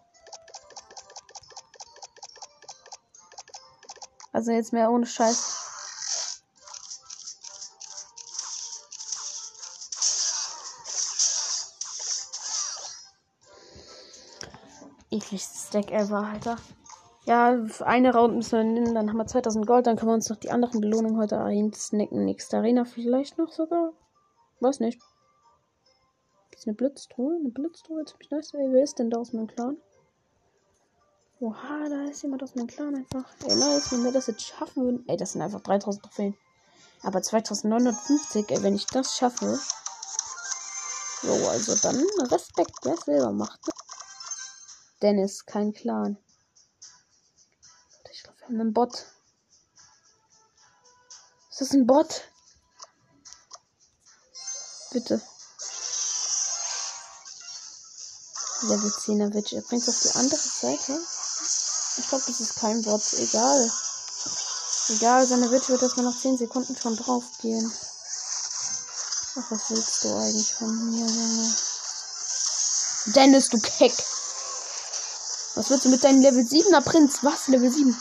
Also 4.32 4.52
jetzt 4.52 4.74
mehr 4.74 4.90
ohne 4.90 5.06
Scheiß. 5.06 5.60
Ekligstes 15.12 15.70
Deck 15.70 15.92
ever, 15.92 16.26
Alter. 16.26 16.58
Ja, 17.26 17.58
eine 17.80 18.14
Round 18.14 18.36
müssen 18.36 18.58
wir 18.58 18.64
nehmen, 18.66 18.94
dann 18.94 19.10
haben 19.10 19.18
wir 19.18 19.26
2000 19.26 19.66
Gold, 19.66 19.88
dann 19.88 19.96
können 19.96 20.12
wir 20.12 20.16
uns 20.16 20.30
noch 20.30 20.38
die 20.38 20.52
anderen 20.52 20.82
Belohnungen 20.82 21.18
heute 21.18 21.40
einsnacken. 21.40 22.26
Nächste 22.26 22.58
Arena 22.58 22.84
vielleicht 22.84 23.38
noch 23.38 23.52
sogar. 23.52 23.94
Weiß 24.60 24.82
nicht. 24.82 25.02
Ist 26.52 26.68
eine 26.68 26.76
Blitztruhe? 26.76 27.38
Eine 27.40 27.50
Blitztruhe, 27.50 28.04
ziemlich 28.06 28.30
nice. 28.30 28.54
Ey, 28.54 28.72
wer 28.72 28.84
ist 28.84 29.00
denn 29.00 29.10
da 29.10 29.20
aus 29.20 29.32
meinem 29.32 29.48
Clan? 29.48 29.78
Oha, 31.40 31.90
da 31.90 32.06
ist 32.06 32.24
jemand 32.24 32.44
aus 32.44 32.56
meinem 32.56 32.68
Clan 32.68 32.96
einfach. 32.96 33.26
Ey, 33.48 33.56
nice, 33.56 33.92
wenn 33.92 34.04
wir 34.04 34.12
das 34.12 34.28
jetzt 34.28 34.44
schaffen 34.44 34.84
würden. 34.84 35.06
Ey, 35.08 35.18
das 35.18 35.32
sind 35.32 35.42
einfach 35.42 35.62
3000 35.62 36.04
Trophäen. 36.04 36.38
Aber 37.04 37.22
2950, 37.22 38.50
ey, 38.50 38.64
wenn 38.64 38.76
ich 38.76 38.86
das 38.88 39.18
schaffe. 39.18 39.60
So, 41.22 41.34
also 41.50 41.76
dann 41.82 42.02
Respekt, 42.30 42.76
wer 42.84 42.94
es 42.94 43.02
selber 43.02 43.32
macht. 43.32 43.66
Ne? 43.66 43.74
Dennis, 45.02 45.46
kein 45.46 45.74
Clan. 45.74 46.18
Einen 48.50 48.74
Bot. 48.74 49.06
Ist 51.50 51.62
das 51.62 51.72
ein 51.72 51.88
Bot? 51.88 52.24
Bitte. 54.92 55.22
Level 58.64 58.90
10er 58.90 59.34
Witch. 59.34 59.54
Er 59.54 59.62
bringt 59.62 59.88
auf 59.88 60.00
die 60.00 60.12
andere 60.16 60.38
Seite. 60.38 61.00
Ich 61.98 62.08
glaube, 62.10 62.24
das 62.28 62.40
ist 62.40 62.56
kein 62.56 62.82
Bot. 62.82 63.02
Egal. 63.14 63.72
Egal, 64.90 65.26
seine 65.26 65.50
Witch 65.52 65.70
wird 65.70 65.82
erstmal 65.82 66.06
nach 66.06 66.20
10 66.20 66.38
Sekunden 66.38 66.76
schon 66.76 66.98
drauf 66.98 67.24
gehen. 67.42 67.74
Ach, 69.36 69.52
was 69.52 69.70
willst 69.70 70.04
du 70.04 70.16
eigentlich 70.16 70.54
von 70.54 70.92
mir, 70.92 71.06
Junge? 71.06 71.56
Dennis, 73.06 73.50
du 73.50 73.60
Keck! 73.60 73.94
Was 75.56 75.70
willst 75.70 75.86
du 75.86 75.90
mit 75.90 76.04
deinem 76.04 76.22
Level 76.22 76.44
7er 76.44 76.82
Prinz? 76.82 77.20
Was? 77.22 77.48
Level 77.48 77.72
7? 77.72 77.96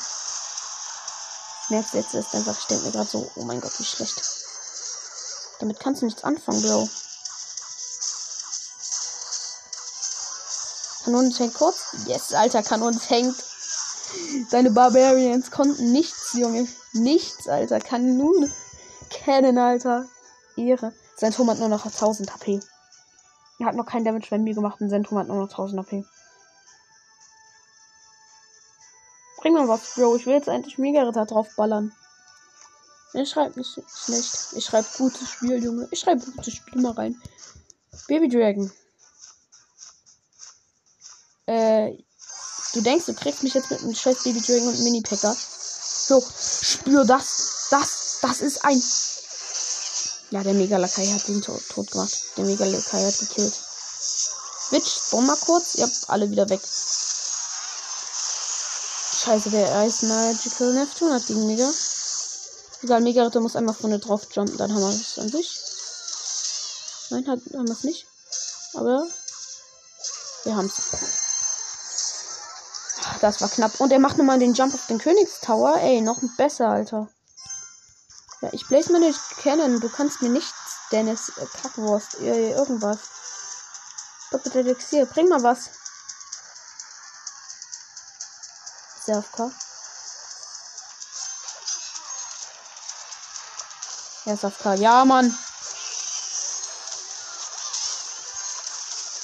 Jetzt 1.73 1.95
ist 1.95 2.35
einfach, 2.35 2.59
ich 2.59 2.67
denke 2.67 2.85
mir 2.85 2.93
gerade 2.93 3.09
so, 3.09 3.31
oh 3.35 3.45
mein 3.45 3.61
Gott, 3.61 3.73
wie 3.79 3.85
schlecht. 3.85 4.21
Damit 5.59 5.81
kannst 5.81 6.03
du 6.03 6.07
nichts 6.07 6.23
anfangen, 6.23 6.61
Bro. 6.61 6.89
Kanonentank 11.05 11.55
kurz. 11.55 11.97
Yes, 12.07 12.35
alter 12.35 12.63
Kanonentank. 12.63 13.35
Deine 14.51 14.71
Barbarians 14.71 15.51
konnten 15.51 15.93
nichts, 15.93 16.35
Junge. 16.35 16.69
Nichts, 16.93 17.49
alter. 17.49 17.81
Kanone. 17.81 18.53
Cannon, 19.11 19.59
alter. 19.59 20.07
Ehre. 20.57 20.93
Sein 21.17 21.33
Turm 21.33 21.51
hat 21.51 21.59
nur 21.59 21.69
noch 21.69 21.87
1000 21.87 22.35
HP. 22.35 22.61
Er 23.59 23.67
hat 23.67 23.77
noch 23.77 23.87
kein 23.87 24.05
Damage 24.05 24.29
bei 24.31 24.39
mir 24.39 24.55
gemacht 24.55 24.81
und 24.81 24.91
sein 24.91 25.05
Turm 25.05 25.21
hat 25.21 25.29
nur 25.29 25.39
noch 25.39 25.51
1000 25.51 25.81
HP. 25.81 26.05
Mal 29.53 29.69
was, 29.69 29.95
Bro. 29.95 30.17
Ich 30.17 30.27
will 30.27 30.35
jetzt 30.35 30.49
endlich 30.49 30.79
Mega-Ritter 30.79 31.27
draufballern. 31.27 31.93
Ich 33.15 33.31
schreibe 33.31 33.59
nicht 33.59 33.73
schlecht. 33.73 34.53
Ich 34.57 34.65
schreibe 34.65 34.89
gutes 34.97 35.29
Spiel, 35.29 35.63
Junge. 35.63 35.89
Ich 35.91 36.01
schreibe 36.01 36.25
gutes 36.25 36.55
Spiel 36.55 36.81
mal 36.81 36.93
rein. 36.93 37.21
Baby 38.09 38.29
Dragon. 38.29 38.73
Äh, 41.47 41.99
Du 42.73 42.81
denkst, 42.81 43.05
du 43.05 43.15
kriegst 43.15 43.43
mich 43.43 43.53
jetzt 43.53 43.71
mit 43.71 43.81
einem 43.81 43.95
scheiß 43.95 44.23
Baby 44.25 44.41
Dragon 44.41 44.69
und 44.69 44.81
Mini 44.81 45.03
Packer. 45.03 45.37
So, 45.37 46.23
spür 46.23 47.05
das. 47.05 47.67
Das, 47.71 48.19
das 48.23 48.41
ist 48.41 48.65
ein. 48.65 48.83
Ja, 50.31 50.43
der 50.43 50.55
Mega 50.55 50.79
Lakai 50.79 51.07
hat 51.07 51.29
den 51.29 51.43
tot, 51.43 51.63
tot 51.69 51.91
gemacht. 51.91 52.17
Der 52.39 52.45
Mega 52.45 52.65
Lakai 52.65 53.05
hat 53.05 53.19
gekillt. 53.19 53.61
Witch, 54.71 54.89
spawn 54.89 55.27
mal 55.27 55.37
kurz. 55.37 55.75
Ihr 55.75 55.85
habt 55.85 56.09
alle 56.09 56.31
wieder 56.31 56.49
weg. 56.49 56.63
Scheiße, 59.25 59.51
der 59.51 59.87
Ice 59.87 60.07
Magical 60.07 60.75
Neptune 60.75 61.15
hat 61.15 61.25
gegen 61.29 61.47
Mega. 61.47 61.71
Egal, 62.83 63.01
Mega 63.03 63.23
Ritter 63.23 63.39
muss 63.39 63.55
einmal 63.55 63.75
vorne 63.75 64.01
drauf 64.01 64.27
jumpen, 64.33 64.57
dann 64.57 64.75
haben 64.75 64.81
wir 64.81 64.89
es 64.89 65.17
an 65.17 65.29
sich. 65.29 65.61
Nein, 67.11 67.29
hat, 67.29 67.39
haben 67.55 67.69
wir 67.69 67.73
es 67.73 67.85
nicht. 67.85 68.05
Aber 68.75 69.07
wir 70.43 70.57
haben 70.57 70.67
es. 70.67 70.83
Das 73.21 73.41
war 73.41 73.49
knapp. 73.49 73.79
Und 73.79 73.93
er 73.93 74.01
macht 74.01 74.19
nochmal 74.19 74.41
den 74.41 74.55
Jump 74.55 74.75
auf 74.75 74.89
den 74.89 74.99
Königstower. 74.99 75.77
Ey, 75.77 76.01
noch 76.01 76.19
besser, 76.37 76.71
Alter. 76.71 77.09
Ja, 78.41 78.49
ich 78.51 78.67
blaze 78.67 78.91
meine 78.91 79.15
Cannon. 79.41 79.79
Du 79.79 79.89
kannst 79.89 80.21
mir 80.21 80.31
nichts, 80.31 80.53
Dennis. 80.91 81.31
Äh, 81.37 81.47
Kackwurst. 81.63 82.19
Äh, 82.23 82.55
irgendwas. 82.55 82.99
Doppelt 84.33 84.57
Elixier. 84.57 85.07
Bring 85.07 85.29
mal 85.29 85.45
was. 85.45 85.71
Selfcar. 89.05 89.51
Ja, 94.25 94.37
Selfcar. 94.37 94.75
Ja, 94.77 95.05
Mann. 95.05 95.37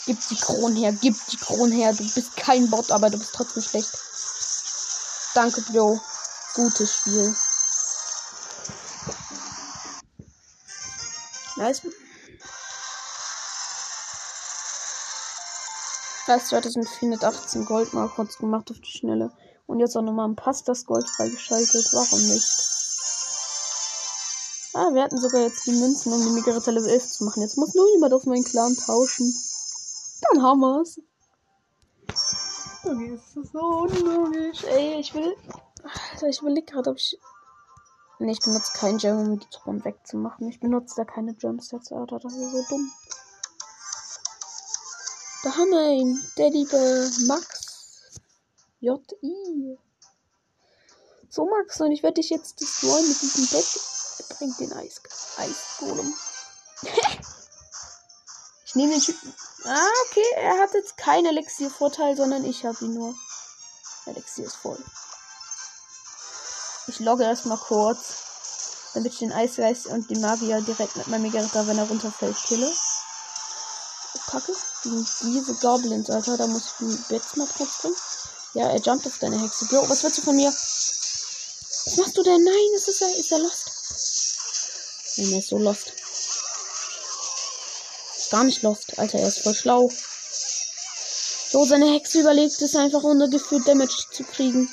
Gib 0.07 0.27
die 0.29 0.37
Kronen 0.37 0.77
her, 0.77 0.93
gib 0.93 1.15
die 1.27 1.37
Kronen 1.37 1.73
her. 1.73 1.93
Du 1.93 2.03
bist 2.03 2.37
kein 2.37 2.71
Bot, 2.71 2.91
aber 2.91 3.11
du 3.11 3.19
bist 3.19 3.35
trotzdem 3.35 3.63
schlecht. 3.63 3.91
Danke, 5.35 5.61
Bro. 5.71 6.01
Gutes 6.55 6.97
Spiel. 6.97 7.37
Nice. 11.57 11.83
Erst 16.27 16.49
2418 16.49 17.65
Gold 17.65 17.93
mal 17.95 18.09
kurz 18.09 18.39
gemacht 18.39 18.71
auf 18.71 18.81
die 18.81 18.91
Schnelle. 18.91 19.31
Und 19.69 19.81
jetzt 19.81 19.97
auch 19.97 20.03
nochmal 20.03 20.27
ein 20.27 20.35
Pass 20.35 20.65
das 20.65 20.87
Gold 20.87 21.07
freigeschaltet. 21.11 21.93
Warum 21.93 22.21
nicht? 22.21 22.49
Ah, 24.73 24.95
wir 24.95 25.03
hatten 25.03 25.19
sogar 25.19 25.43
jetzt 25.43 25.67
die 25.67 25.73
Münzen, 25.73 26.11
um 26.11 26.25
die 26.25 26.31
Megarita 26.31 26.71
Level 26.71 26.89
11 26.89 27.07
zu 27.07 27.25
machen. 27.25 27.43
Jetzt 27.43 27.59
muss 27.59 27.75
nur 27.75 27.87
jemand 27.93 28.15
auf 28.15 28.25
meinen 28.25 28.45
Clan 28.45 28.75
tauschen. 28.77 29.31
Dann 30.23 30.43
haben 30.43 30.61
wir's. 30.61 30.99
Okay, 32.83 33.15
ist 33.15 33.37
das 33.37 33.53
so 33.53 33.59
unlogisch. 33.59 34.65
Ey, 34.65 35.01
ich 35.01 35.13
will. 35.13 35.37
Alter, 36.13 36.29
ich 36.29 36.41
überlege 36.41 36.73
gerade, 36.73 36.91
ob 36.91 36.97
ich. 36.97 37.19
Ne, 38.21 38.33
ich 38.33 38.41
benutze 38.41 38.73
keinen 38.73 38.97
Gem, 38.97 39.19
um 39.19 39.39
die 39.39 39.51
Thron 39.51 39.85
wegzumachen. 39.85 40.49
Ich 40.49 40.61
benutze 40.61 40.95
da 40.97 41.05
keine 41.05 41.35
Gemsets, 41.35 41.93
Alter. 41.93 42.19
Das 42.19 42.33
ist 42.33 42.53
so 42.53 42.65
dumm. 42.71 42.91
Da 45.45 45.51
haben 45.57 45.71
wir 45.71 45.93
ihn. 45.93 46.19
Der 46.39 46.49
liebe 46.49 47.11
Max. 47.27 47.58
J.I. 48.81 49.77
So, 51.29 51.47
Max, 51.47 51.81
und 51.81 51.93
ich 51.93 52.03
werde 52.03 52.21
dich 52.21 52.31
jetzt 52.31 52.61
destroyen 52.61 53.09
mit 53.09 53.21
diesem 53.21 53.49
Deck. 53.51 53.67
Bringt 54.39 54.61
den 54.61 54.73
Eis. 54.73 55.01
Eisgolem. 55.37 56.15
ich 58.65 58.75
nehme 58.75 58.93
den 58.93 59.01
Typen. 59.01 59.35
Ah, 59.65 59.91
okay. 60.07 60.25
Er 60.37 60.59
hat 60.59 60.75
jetzt 60.75 60.97
keinen 60.97 61.27
Elixier-Vorteil, 61.27 62.17
sondern 62.17 62.45
ich 62.45 62.65
habe 62.65 62.85
ihn 62.85 62.95
nur. 62.95 63.15
Elixier 64.07 64.47
ist 64.47 64.57
voll. 64.57 64.79
Ich 66.87 67.01
logge 67.01 67.25
erstmal 67.25 67.59
kurz, 67.59 68.93
damit 68.95 69.13
ich 69.13 69.19
den 69.19 69.33
Eisgeist 69.33 69.87
und 69.87 70.09
den 70.09 70.21
Magier 70.21 70.61
direkt 70.63 70.97
mit 70.97 71.09
meinem 71.09 71.23
Megarita, 71.23 71.67
wenn 71.67 71.79
er 71.79 71.89
runterfällt, 71.89 72.37
kille. 72.37 72.73
Oh, 74.15 74.31
Kacke. 74.31 74.55
Diese 74.85 75.55
Goblins, 75.61 76.09
Alter. 76.09 76.37
Da 76.37 76.47
muss 76.47 76.67
ich 76.67 76.73
den 76.79 77.05
Betz 77.09 77.37
mal 77.37 77.49
drauf 77.49 77.79
bringen. 77.83 77.97
Ja, 78.59 78.71
er 78.71 78.81
jumpt 78.81 79.07
auf 79.07 79.19
deine 79.19 79.41
Hexe. 79.41 79.67
Bro, 79.67 79.89
was 79.89 80.03
willst 80.03 80.19
du 80.19 80.23
von 80.23 80.37
mir? 80.37 80.51
Was 80.51 81.97
machst 81.97 82.17
du 82.17 82.23
denn? 82.23 82.43
Nein, 82.43 82.69
das 82.75 82.89
ist 82.89 83.01
er. 83.01 83.17
Ist 83.17 83.33
er 83.33 83.39
lost? 83.39 83.71
Nein, 85.17 85.33
er 85.33 85.39
ist 85.39 85.49
so 85.49 85.59
lost 85.59 85.93
gar 88.31 88.45
nicht 88.45 88.63
lost. 88.63 88.99
Alter, 88.99 89.19
er 89.19 89.29
ist 89.29 89.41
voll 89.41 89.55
schlau. 89.55 89.91
So, 91.51 91.65
seine 91.65 91.93
Hexe 91.93 92.21
überlegt 92.21 92.61
es 92.61 92.77
einfach 92.77 93.03
ohne 93.03 93.31
Gefühl 93.31 93.63
Damage 93.65 94.05
zu 94.13 94.25
kriegen. 94.25 94.69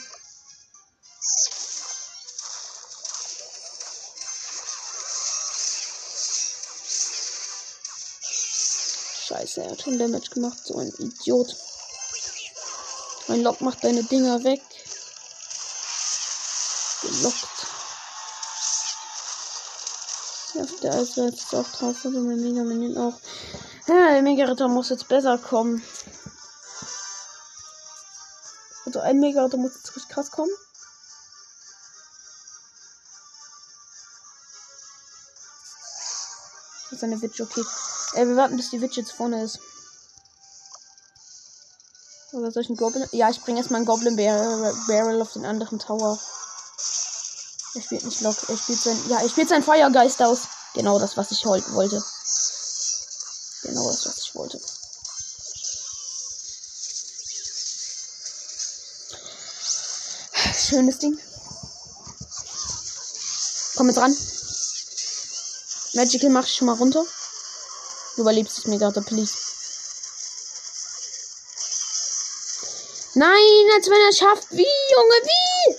Scheiße, 9.28 9.63
er 9.63 9.71
hat 9.71 9.82
schon 9.82 9.98
Damage 9.98 10.30
gemacht. 10.32 10.60
So 10.65 10.78
ein 10.78 10.93
Idiot. 11.00 11.56
Mein 13.28 13.42
Lock 13.42 13.62
macht 13.62 13.84
deine 13.84 14.04
Dinger 14.04 14.44
weg. 14.44 14.62
Gelockt. 17.02 17.48
Ja, 20.54 20.66
der 20.84 20.94
Eiswelt 20.94 21.34
ist 21.34 21.54
auch 21.54 21.68
drauf, 21.72 21.98
aber 22.06 22.20
mein 22.20 22.42
Mega 22.42 22.64
Minion 22.64 22.98
auch. 22.98 23.20
Ja, 23.88 24.12
der 24.12 24.22
Mega 24.22 24.46
Ritter 24.46 24.68
muss 24.68 24.90
jetzt 24.90 25.08
besser 25.08 25.38
kommen. 25.38 25.84
Also 28.86 29.00
ein 29.00 29.20
Mega 29.20 29.44
Ritter 29.44 29.58
muss 29.58 29.76
jetzt 29.76 29.96
richtig 29.96 30.14
krass 30.14 30.32
kommen. 30.32 30.52
Das 36.84 37.00
ist 37.00 37.04
eine 37.04 37.22
Witch, 37.22 37.42
okay. 37.42 37.64
Äh, 38.14 38.28
wir 38.28 38.38
warten, 38.38 38.56
bis 38.56 38.70
die 38.70 38.82
Witch 38.82 38.96
jetzt 38.96 39.12
vorne 39.12 39.44
ist. 39.44 39.60
Oder 42.36 42.52
soll 42.52 42.63
ich 42.63 42.69
einen 42.69 42.78
Goblin? 42.78 43.08
Ja, 43.13 43.30
ich 43.30 43.41
bringe 43.41 43.60
erstmal 43.60 43.78
einen 43.78 43.86
Goblin 43.86 44.17
Barrel 44.17 45.21
auf 45.21 45.32
den 45.32 45.45
anderen 45.45 45.80
Tower. 45.80 46.19
Er 47.76 47.82
spielt 47.82 48.04
nicht 48.04 48.21
Lock. 48.21 48.36
Er 48.50 48.58
spielt 48.58 48.80
sein. 48.80 49.00
Ja, 49.08 49.21
er 49.21 49.30
spielt 49.30 49.48
sein 49.48 49.63
Feuergeist 49.63 50.21
aus. 50.21 50.41
Genau 50.74 51.00
das, 51.00 51.15
was 51.15 51.32
ich 51.32 51.45
heute 51.45 51.74
wollte. 51.74 52.04
Genau 53.63 53.88
das, 53.88 54.06
was 54.06 54.17
ich 54.17 54.36
wollte. 54.36 54.60
Schönes 60.54 60.98
Ding. 61.00 61.17
Komm 63.78 63.88
jetzt 63.88 64.00
ran. 64.00 64.15
Magical 65.93 66.30
mach 66.32 66.45
ich 66.45 66.54
schon 66.54 66.67
mal 66.67 66.76
runter. 66.76 67.06
Du 68.15 68.21
überlebst 68.21 68.58
es 68.58 68.65
mir 68.65 68.78
gerade, 68.78 69.02
please. 69.02 69.44
Nein, 73.17 73.69
als 73.73 73.89
wenn 73.89 74.01
er 74.01 74.13
schafft. 74.13 74.51
Wie, 74.51 74.67
Junge, 74.93 75.15
wie? 75.23 75.75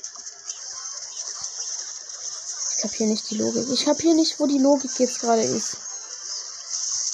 Ich 2.70 2.82
kapiere 2.82 3.10
nicht 3.10 3.28
die 3.30 3.36
Logik. 3.36 3.68
Ich 3.70 3.84
kapiere 3.84 4.14
nicht, 4.14 4.40
wo 4.40 4.46
die 4.46 4.58
Logik 4.58 4.98
jetzt 4.98 5.20
gerade 5.20 5.42
ist. 5.42 5.76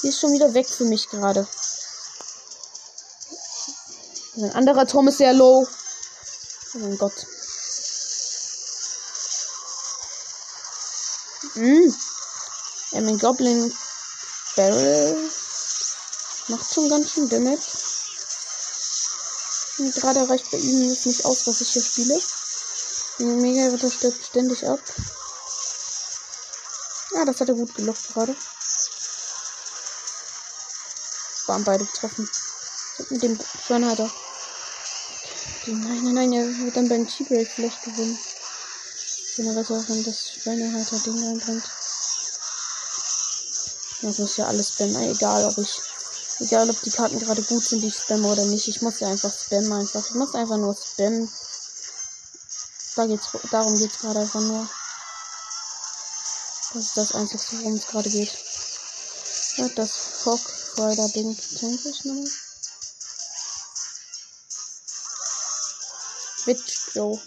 Die 0.01 0.07
ist 0.07 0.19
schon 0.21 0.31
wieder 0.31 0.53
weg 0.53 0.67
für 0.69 0.85
mich 0.85 1.09
gerade. 1.09 1.45
Ein 4.37 4.51
anderer 4.53 4.87
Turm 4.87 5.09
ist 5.09 5.17
sehr 5.17 5.33
low. 5.33 5.67
Oh 6.75 6.77
mein 6.77 6.97
Gott. 6.97 7.13
Hm. 11.53 11.95
Ja, 12.91 13.01
mein 13.01 13.19
Goblin 13.19 13.75
Barrel 14.55 15.29
macht 16.47 16.73
schon 16.73 16.89
ganz 16.89 17.11
schön 17.11 17.27
Damage. 17.27 17.82
Gerade 19.91 20.29
reicht 20.29 20.49
bei 20.51 20.57
ihm 20.57 20.91
es 20.91 21.05
nicht 21.05 21.25
aus, 21.25 21.45
was 21.45 21.61
ich 21.61 21.69
hier 21.69 21.81
spiele. 21.83 22.21
Mega 23.19 23.67
Ritter 23.67 23.91
stirbt 23.91 24.25
ständig 24.25 24.67
ab. 24.67 24.79
Ja, 27.13 27.25
das 27.25 27.39
hat 27.39 27.49
er 27.49 27.55
gut 27.55 27.75
gelockt 27.75 28.07
gerade. 28.13 28.35
Waren 31.47 31.63
beide 31.63 31.85
getroffen. 31.85 32.29
Mit 33.09 33.21
dem 33.21 33.39
Schweinhalter. 33.65 34.09
Nein, 35.65 36.03
nein, 36.03 36.13
nein, 36.13 36.33
er 36.33 36.45
wird 36.65 36.75
dann 36.75 36.89
beim 36.89 37.07
T-Break 37.07 37.49
vielleicht 37.49 37.83
gewinnen. 37.83 38.17
Wenn 39.37 39.47
er 39.47 39.53
besser 39.53 39.83
wenn 39.87 40.03
das 40.03 40.29
Schweinehalter-Ding 40.31 41.25
reinbringt. 41.25 41.63
Das 44.01 44.19
ist 44.19 44.37
ja 44.37 44.47
alles 44.47 44.69
spammen. 44.69 45.11
Egal, 45.11 45.45
ob 45.45 45.57
ich. 45.57 45.92
Egal, 46.43 46.69
ob 46.69 46.81
die 46.81 46.91
Karten 46.91 47.19
gerade 47.19 47.41
gut 47.41 47.63
sind, 47.63 47.81
die 47.81 47.87
ich 47.87 47.95
spamme 47.95 48.27
oder 48.27 48.43
nicht. 48.43 48.67
Ich 48.67 48.81
muss 48.81 48.99
ja 48.99 49.07
einfach 49.07 49.31
spammen 49.33 49.71
einfach. 49.71 50.05
Ich 50.05 50.13
muss 50.13 50.35
einfach 50.35 50.57
nur 50.57 50.75
spammen. 50.75 51.31
Da 52.97 53.07
geht's, 53.07 53.29
darum 53.49 53.77
geht's 53.79 53.99
gerade 53.99 54.19
einfach 54.19 54.41
nur. 54.41 54.67
Das 56.73 56.83
ist 56.83 56.97
das 56.97 57.15
Einzige, 57.15 57.43
worum 57.51 57.75
es 57.75 57.87
gerade 57.87 58.09
geht. 58.09 58.37
Ja, 59.55 59.69
das 59.69 59.91
Hawk 60.25 60.41
Rider 60.79 61.07
Ding 61.09 61.37
tank 61.59 61.79
ich 61.85 62.03
nochmal. 62.03 62.29
Witch, 66.45 66.93
Bro. 66.93 67.21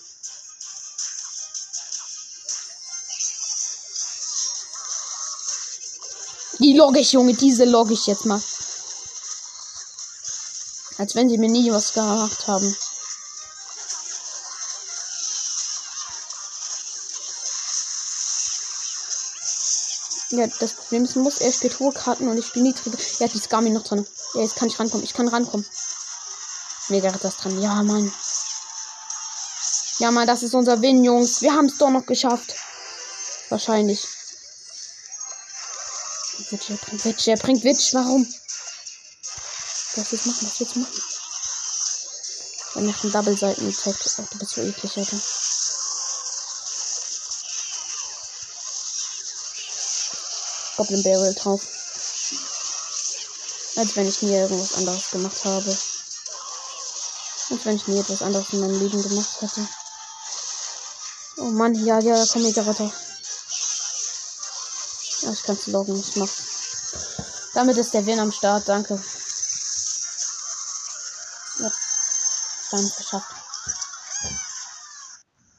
Die 6.58 6.74
logge 6.74 7.00
ich, 7.00 7.12
Junge. 7.12 7.32
Diese 7.32 7.64
logge 7.64 7.94
ich 7.94 8.06
jetzt 8.06 8.26
mal. 8.26 8.42
Als 10.98 11.14
wenn 11.14 11.28
sie 11.28 11.38
mir 11.38 11.50
nie 11.50 11.70
was 11.70 11.92
gemacht 11.92 12.46
haben. 12.46 12.76
Ja, 20.30 20.46
das 20.58 20.72
Problem 20.72 21.04
ist, 21.04 21.16
muss 21.16 21.38
er 21.38 21.52
spielt 21.52 21.78
hohe 21.78 21.92
Karten 21.92 22.28
und 22.28 22.38
ich 22.38 22.46
spiele 22.46 22.64
niedrige. 22.64 22.98
Ja, 23.20 23.28
die 23.28 23.38
Skami 23.38 23.70
noch 23.70 23.84
drin. 23.84 24.06
Ja, 24.34 24.42
jetzt 24.42 24.56
kann 24.56 24.68
ich 24.68 24.78
rankommen. 24.78 25.04
Ich 25.04 25.14
kann 25.14 25.28
rankommen. 25.28 25.66
Mega 26.88 27.10
das 27.10 27.36
dran. 27.36 27.60
Ja, 27.60 27.82
Mann. 27.82 28.12
Ja, 29.98 30.10
Mann, 30.10 30.26
das 30.26 30.42
ist 30.42 30.54
unser 30.54 30.82
Win, 30.82 31.04
Jungs. 31.04 31.42
Wir 31.42 31.52
haben 31.52 31.66
es 31.66 31.78
doch 31.78 31.90
noch 31.90 32.06
geschafft. 32.06 32.54
Wahrscheinlich. 33.48 34.06
Witch, 36.50 36.70
er 36.70 36.76
bringt 36.76 37.04
Witch, 37.04 37.28
er 37.28 37.36
bringt 37.36 37.64
Witch. 37.64 37.94
Warum? 37.94 38.26
Was 39.96 40.10
du 40.10 40.16
machen? 40.16 40.46
Was 40.46 40.58
du 40.58 40.78
machen? 40.78 41.02
Er 42.74 42.82
macht 42.82 43.02
einen 43.02 43.12
Double-Seiten-Effekt. 43.12 44.18
Oh, 44.18 44.22
du 44.30 44.38
bist 44.38 44.54
so 44.54 44.60
eklig, 44.60 44.98
Alter. 44.98 45.20
Goblin 50.76 51.02
Barrel 51.02 51.34
drauf. 51.34 51.62
Als 53.76 53.96
wenn 53.96 54.06
ich 54.06 54.20
nie 54.20 54.34
irgendwas 54.34 54.74
anderes 54.74 55.10
gemacht 55.10 55.44
habe. 55.44 55.78
Als 57.50 57.64
wenn 57.64 57.76
ich 57.76 57.86
nie 57.86 57.98
etwas 57.98 58.20
anderes 58.20 58.52
in 58.52 58.60
meinem 58.60 58.78
Leben 58.78 59.02
gemacht 59.02 59.40
hätte. 59.40 59.66
Oh 61.38 61.44
Mann, 61.44 61.74
ja, 61.86 61.98
ja, 62.00 62.22
komm, 62.30 62.42
Mega-Ritter. 62.42 62.92
Ja, 65.22 65.32
ich 65.32 65.42
kann 65.42 65.56
es 65.56 65.66
loggen, 65.68 65.98
ich 65.98 66.16
mach's. 66.16 66.42
Damit 67.54 67.78
ist 67.78 67.94
der 67.94 68.04
Win 68.04 68.20
am 68.20 68.32
Start, 68.32 68.68
danke. 68.68 69.02
Dann 72.76 72.92
geschafft. 72.96 73.34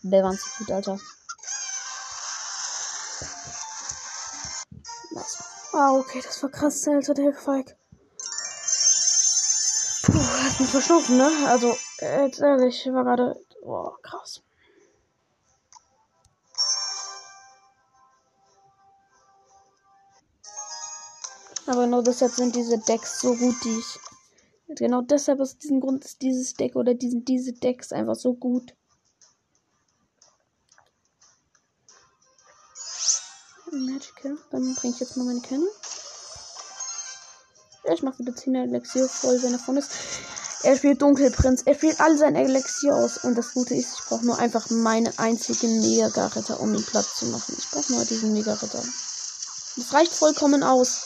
Der 0.03 0.23
war 0.23 0.33
so 0.33 0.45
gut, 0.57 0.71
Alter. 0.71 0.99
Nice. 5.11 5.43
Ah, 5.73 5.91
okay, 5.93 6.21
das 6.23 6.41
war 6.43 6.49
krass, 6.49 6.87
Alter, 6.87 7.13
der 7.13 7.33
Feig. 7.33 7.75
Puh, 10.03 10.13
hat 10.13 10.59
mich 10.59 10.69
verschnupfen, 10.69 11.17
ne? 11.17 11.29
Also, 11.47 11.75
jetzt 11.99 12.39
ehrlich, 12.39 12.87
war 12.93 13.03
gerade. 13.03 13.35
Boah, 13.61 13.97
krass. 14.01 14.41
Aber 21.65 21.83
genau 21.83 22.01
deshalb 22.01 22.31
sind 22.31 22.55
diese 22.55 22.77
Decks 22.77 23.19
so 23.19 23.35
gut, 23.35 23.55
die 23.65 23.77
ich. 23.77 23.99
Genau 24.69 25.01
deshalb 25.01 25.39
aus 25.39 25.57
diesem 25.57 25.79
Grund 25.79 26.03
ist 26.03 26.21
dieses 26.21 26.53
Deck 26.53 26.75
oder 26.75 26.93
diesen, 26.93 27.23
diese 27.23 27.53
Decks 27.53 27.93
einfach 27.93 28.15
so 28.15 28.33
gut. 28.33 28.75
Magical. 33.71 34.37
Dann 34.51 34.75
bringe 34.75 34.93
ich 34.93 34.99
jetzt 34.99 35.17
mal 35.17 35.25
meine 35.25 35.41
Kenne. 35.41 35.67
Ja, 37.85 37.93
ich 37.93 38.03
mache 38.03 38.19
wieder 38.19 38.35
10 38.35 38.55
Elixier 38.55 39.07
voll, 39.07 39.41
wenn 39.41 39.53
er 39.53 39.59
von 39.59 39.77
ist. 39.77 39.91
Er 40.63 40.75
spielt 40.75 41.01
Dunkelprinz. 41.01 41.61
Er 41.63 41.75
spielt 41.75 41.99
all 42.01 42.17
sein 42.17 42.35
Elixier 42.35 42.95
aus. 42.95 43.23
Und 43.23 43.35
das 43.35 43.53
Gute 43.53 43.75
ist, 43.75 43.93
ich 43.99 44.05
brauche 44.05 44.25
nur 44.25 44.37
einfach 44.37 44.69
meinen 44.69 45.17
einzigen 45.17 45.79
Mega-Ritter, 45.79 46.59
um 46.59 46.73
ihn 46.75 46.83
platt 46.83 47.05
zu 47.05 47.25
machen. 47.27 47.55
Ich 47.57 47.69
brauche 47.69 47.93
nur 47.93 48.03
diesen 48.03 48.33
Mega-Ritter. 48.33 48.83
Das 49.77 49.93
reicht 49.93 50.13
vollkommen 50.13 50.63
aus. 50.63 51.03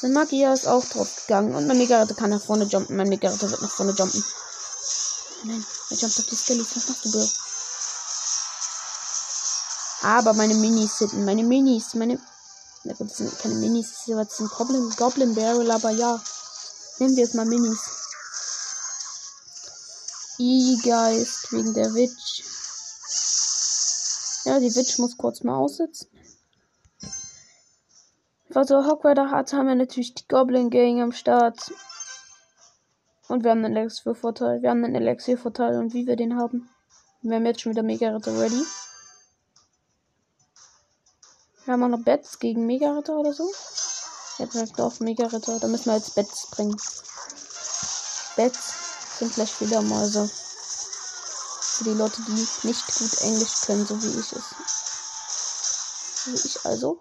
Sein 0.00 0.12
Magier 0.12 0.52
ist 0.52 0.68
auch 0.68 0.84
drauf 0.84 1.08
gegangen. 1.26 1.54
Und 1.56 1.66
mein 1.66 1.78
Mega-Ritter 1.78 2.14
kann 2.14 2.30
nach 2.30 2.40
vorne 2.40 2.64
jumpen. 2.64 2.96
Mein 2.96 3.08
Mega-Ritter 3.08 3.50
wird 3.50 3.62
nach 3.62 3.70
vorne 3.70 3.92
jumpen. 3.92 4.24
Nein, 5.44 5.66
er 5.90 5.96
jumpt 5.96 6.18
auf 6.18 6.26
die 6.26 6.36
Skellies. 6.36 6.76
Was 6.76 6.88
machst 6.88 7.04
du, 7.04 7.10
Bro? 7.12 7.28
Aber 10.02 10.34
meine 10.34 10.54
Minis 10.54 10.98
sind 10.98 11.24
meine 11.24 11.42
Minis, 11.42 11.94
meine. 11.94 12.20
Na 12.84 12.94
gut, 12.94 13.10
das 13.10 13.16
sind 13.16 13.36
keine 13.40 13.56
Minis, 13.56 14.04
das 14.06 14.36
sind 14.36 14.50
Goblin, 14.50 14.88
Goblin 14.96 15.34
Barrel, 15.34 15.70
aber 15.70 15.90
ja. 15.90 16.22
Nehmen 16.98 17.16
wir 17.16 17.24
jetzt 17.24 17.34
mal 17.34 17.46
Minis. 17.46 17.80
E-Geist 20.38 21.52
wegen 21.52 21.74
der 21.74 21.92
Witch. 21.94 22.44
Ja, 24.44 24.60
die 24.60 24.74
Witch 24.74 24.98
muss 24.98 25.16
kurz 25.16 25.42
mal 25.42 25.56
aussitzen. 25.56 26.08
Was 28.50 28.68
so 28.68 28.86
Hogwarts 28.86 29.30
hat, 29.30 29.52
haben 29.52 29.68
wir 29.68 29.74
natürlich 29.74 30.14
die 30.14 30.26
Goblin 30.26 30.70
Gang 30.70 31.02
am 31.02 31.12
Start. 31.12 31.70
Und 33.28 33.44
wir 33.44 33.50
haben 33.50 33.62
einen 33.62 33.76
Elixier-Vorteil. 33.76 34.62
Wir 34.62 34.70
haben 34.70 34.82
einen 34.84 34.94
Elixier-Vorteil 34.94 35.78
und 35.78 35.92
wie 35.92 36.06
wir 36.06 36.16
den 36.16 36.38
haben. 36.38 36.70
Wir 37.20 37.36
haben 37.36 37.44
jetzt 37.44 37.60
schon 37.60 37.72
wieder 37.72 37.82
Mega-Ritter 37.82 38.40
ready. 38.40 38.64
Wir 41.64 41.74
haben 41.74 41.82
auch 41.82 41.88
noch 41.88 42.02
Bets 42.02 42.38
gegen 42.38 42.64
Mega-Ritter 42.64 43.18
oder 43.18 43.34
so. 43.34 43.46
Jetzt 44.38 44.54
sagt 44.54 44.80
auch 44.80 44.98
Mega-Ritter. 45.00 45.60
Da 45.60 45.68
müssen 45.68 45.90
wir 45.90 45.96
jetzt 45.96 46.14
Bets 46.14 46.50
bringen. 46.50 46.76
Bets 48.36 49.18
sind 49.18 49.30
vielleicht 49.30 49.52
Fledermäuse. 49.52 50.26
Für 50.26 51.84
die 51.84 51.90
Leute, 51.90 52.22
die 52.22 52.32
nicht 52.32 52.86
gut 52.86 53.20
Englisch 53.20 53.60
können, 53.66 53.84
so 53.84 54.02
wie 54.02 54.18
ich 54.18 54.32
es. 54.32 54.54
So 56.24 56.32
wie 56.32 56.48
ich 56.48 56.64
also. 56.64 56.98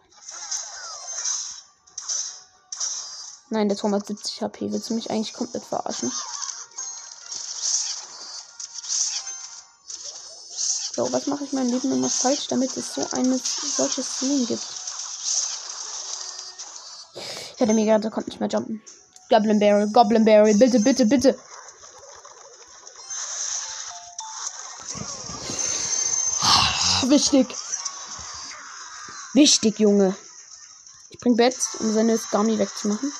Nein, 3.50 3.70
der 3.70 3.78
Turm 3.78 3.94
hat 3.96 4.06
70 4.06 4.42
HP. 4.42 4.72
Willst 4.72 4.90
du 4.90 4.94
mich 4.94 5.10
eigentlich 5.10 5.34
komplett 5.34 5.64
verarschen? 5.64 6.12
So, 10.94 11.14
was 11.14 11.28
mache 11.28 11.46
ich 11.46 11.54
mein 11.54 11.70
Leben 11.70 11.92
immer 11.94 12.10
falsch, 12.10 12.48
damit 12.48 12.76
es 12.76 12.96
so 12.96 13.08
eine 13.12 13.40
solche 13.40 14.04
Szenen 14.04 14.48
gibt? 14.48 14.66
Ja, 17.60 17.66
der 17.66 17.76
Mega, 17.76 17.98
der 18.00 18.12
konnte 18.12 18.30
nicht 18.30 18.40
mehr 18.40 18.50
jumpen. 18.50 18.82
Goblin 19.30 19.60
Barrel, 19.60 19.92
Goblin 19.92 20.26
Barrel, 20.26 20.54
bitte, 20.56 20.80
bitte, 20.80 21.06
bitte. 21.06 21.40
Wichtig. 27.04 27.48
Wichtig, 29.34 29.80
Junge. 29.80 30.16
Ich 31.10 31.20
bring 31.20 31.38
Bets, 31.38 31.76
um 31.80 31.94
seine 31.94 32.18
Skami 32.18 32.60
wegzumachen. 32.60 33.14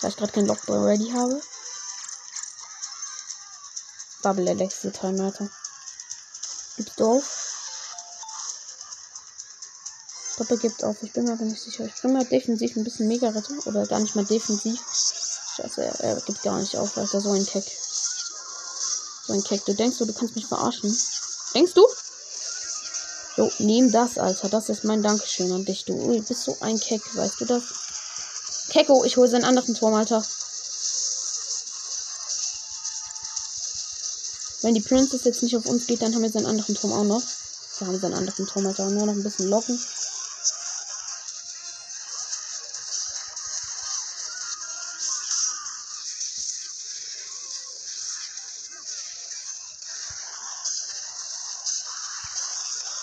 Da 0.00 0.08
ich 0.08 0.16
gerade 0.16 0.32
kein 0.32 0.46
Lockball 0.46 0.84
ready 0.84 1.10
habe. 1.10 1.40
Bubble 4.22 4.50
Alexa 4.50 4.90
Time, 4.90 5.24
Alter. 5.24 5.48
Gibt's 6.76 7.00
auf? 7.00 7.46
Doppel 10.36 10.58
gibt 10.58 10.84
auf. 10.84 11.02
Ich 11.02 11.12
bin 11.12 11.24
mir 11.24 11.32
aber 11.32 11.44
nicht 11.44 11.62
sicher. 11.62 11.84
Ich 11.86 12.02
bin 12.02 12.12
mal 12.12 12.24
defensiv 12.24 12.76
ein 12.76 12.84
bisschen 12.84 13.08
mega 13.08 13.28
retter. 13.28 13.54
Oder 13.66 13.86
gar 13.86 14.00
nicht 14.00 14.16
mal 14.16 14.24
defensiv. 14.24 14.78
Scheiße, 15.56 15.82
er, 15.82 16.00
er 16.00 16.20
gibt 16.20 16.42
gar 16.42 16.58
nicht 16.58 16.76
auf, 16.76 16.96
Alter. 16.98 17.20
So 17.20 17.32
ein 17.32 17.46
Keck. 17.46 17.64
So 19.26 19.32
ein 19.32 19.42
Keck. 19.42 19.64
Du 19.64 19.74
denkst 19.74 19.98
du, 19.98 20.04
du 20.04 20.12
kannst 20.12 20.36
mich 20.36 20.46
verarschen? 20.46 20.94
Denkst 21.54 21.72
du? 21.72 21.86
Jo, 23.36 23.50
nehm 23.58 23.90
das, 23.90 24.18
Alter. 24.18 24.50
Das 24.50 24.68
ist 24.68 24.84
mein 24.84 25.02
Dankeschön 25.02 25.50
an 25.52 25.64
dich, 25.64 25.84
du. 25.86 26.22
Bist 26.22 26.44
so 26.44 26.56
ein 26.60 26.78
Keck, 26.78 27.02
weißt 27.16 27.40
du 27.40 27.44
das? 27.46 27.62
Kecko, 28.76 29.04
ich 29.06 29.16
hole 29.16 29.26
seinen 29.26 29.46
anderen 29.46 29.74
Turm, 29.74 29.94
Alter. 29.94 30.22
Wenn 34.60 34.74
die 34.74 34.82
Princess 34.82 35.24
jetzt 35.24 35.42
nicht 35.42 35.56
auf 35.56 35.64
uns 35.64 35.86
geht, 35.86 36.02
dann 36.02 36.14
haben 36.14 36.20
wir 36.20 36.30
seinen 36.30 36.44
anderen 36.44 36.74
Turm 36.74 36.92
auch 36.92 37.04
noch. 37.04 37.22
Wir 37.78 37.86
haben 37.86 37.98
seinen 37.98 38.12
anderen 38.12 38.46
Turm, 38.46 38.66
Alter. 38.66 38.90
Nur 38.90 39.06
noch 39.06 39.14
ein 39.14 39.22
bisschen 39.22 39.48
locken. 39.48 39.82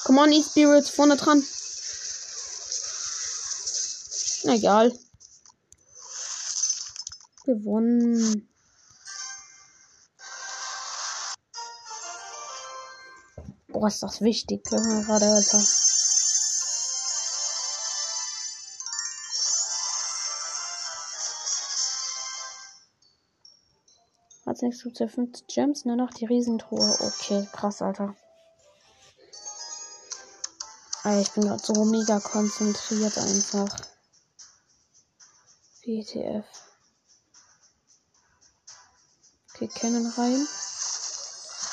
Come 0.04 0.22
on, 0.22 0.32
E-Spirits, 0.34 0.92
vorne 0.92 1.18
dran. 1.18 1.44
Na 4.44 4.54
egal. 4.54 4.96
Gewonnen. 7.64 8.50
Boah, 13.70 13.88
ist 13.88 14.04
das 14.04 14.22
wichtig, 14.22 14.66
gerade, 14.66 15.26
Alter. 15.26 15.64
Als 24.46 24.62
nächstes 24.62 24.84
gibt 24.84 24.96
es 24.96 25.00
ja 25.00 25.08
50 25.08 25.48
Gems, 25.48 25.86
nur 25.86 25.96
noch 25.96 26.12
die 26.12 26.26
Riesentruhe. 26.26 26.98
Okay, 27.00 27.48
krass, 27.54 27.82
Alter. 27.82 28.14
Alter, 31.04 31.22
ich 31.22 31.32
bin 31.32 31.44
gerade 31.46 31.64
so 31.64 31.86
mega 31.86 32.20
konzentriert 32.20 33.18
einfach. 33.18 33.70
WTF. 35.86 36.63
Cannon 39.84 40.14
rein. 40.18 40.48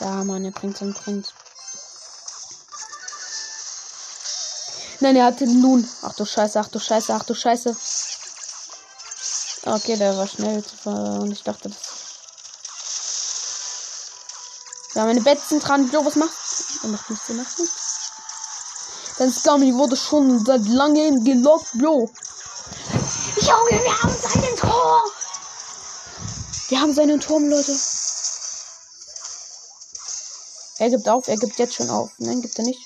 Ja, 0.00 0.24
Mann, 0.24 0.44
er 0.44 0.50
bringt 0.50 0.76
seinen 0.76 0.94
Prinz. 0.94 1.28
Nein, 4.98 5.14
er 5.14 5.26
hat 5.26 5.38
den 5.38 5.62
Loon. 5.62 5.88
Ach 6.02 6.12
du 6.14 6.24
Scheiße, 6.24 6.58
ach 6.58 6.66
du 6.66 6.80
Scheiße, 6.80 7.14
ach 7.14 7.22
du 7.22 7.36
Scheiße. 7.36 7.76
Okay, 9.64 9.96
der 9.96 10.16
war 10.16 10.26
schnell 10.26 10.64
zu 10.64 10.90
und 10.90 11.30
ich 11.30 11.44
dachte, 11.44 11.68
das. 11.68 11.78
Ja, 14.94 15.04
meine 15.04 15.20
Betten 15.20 15.60
dran. 15.60 15.88
Bro, 15.88 16.04
was 16.04 16.16
macht? 16.16 16.34
Er 16.82 16.88
macht 16.88 17.08
nichts, 17.10 17.28
er 17.28 17.36
macht 17.36 17.58
nichts. 17.60 18.10
Dein 19.18 19.30
Scummy 19.30 19.72
wurde 19.72 19.96
schon 19.96 20.44
seit 20.44 20.66
langem 20.66 21.22
gelockt, 21.22 21.68
Bro. 21.74 22.10
Junge, 23.36 23.84
wir 23.84 24.02
haben 24.02 24.16
seinen 24.20 24.56
Turm. 24.56 25.02
Wir 26.70 26.80
haben 26.80 26.92
seinen 26.92 27.20
Turm, 27.20 27.48
Leute. 27.48 27.99
Er 30.80 30.88
gibt 30.88 31.06
auf, 31.10 31.28
er 31.28 31.36
gibt 31.36 31.58
jetzt 31.58 31.74
schon 31.74 31.90
auf. 31.90 32.10
Nein, 32.16 32.40
gibt 32.40 32.58
er 32.58 32.64
nicht. 32.64 32.80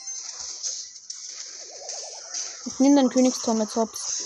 Ich 2.66 2.80
nehme 2.80 3.00
den 3.00 3.08
Königsturm 3.08 3.60
jetzt 3.60 3.76
hops. 3.76 4.24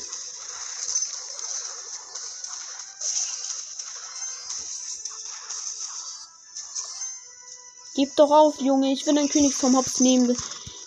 Gib 7.95 8.17
doch 8.17 8.31
auf, 8.31 8.59
Junge. 8.59 8.91
Ich 8.91 9.07
will 9.07 9.17
den 9.17 9.29
Königsturm 9.29 9.77
hops 9.77 10.01
nehmen. 10.01 10.35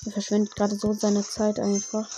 Er 0.07 0.11
verschwendet 0.11 0.55
gerade 0.55 0.75
so 0.75 0.91
seine 0.93 1.23
Zeit 1.23 1.59
einfach. 1.59 2.09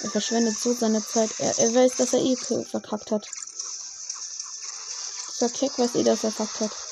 Er 0.00 0.10
verschwendet 0.10 0.58
so 0.58 0.74
seine 0.74 1.00
Zeit. 1.06 1.30
Er, 1.38 1.56
er 1.60 1.74
weiß, 1.76 1.94
dass 1.96 2.12
er 2.12 2.20
eh 2.20 2.34
verkackt 2.34 3.12
hat. 3.12 3.28
Dieser 5.36 5.50
Keck 5.50 5.78
weiß 5.78 5.94
eh, 5.94 6.02
dass 6.02 6.24
er 6.24 6.32
verkackt 6.32 6.72
hat. 6.72 6.88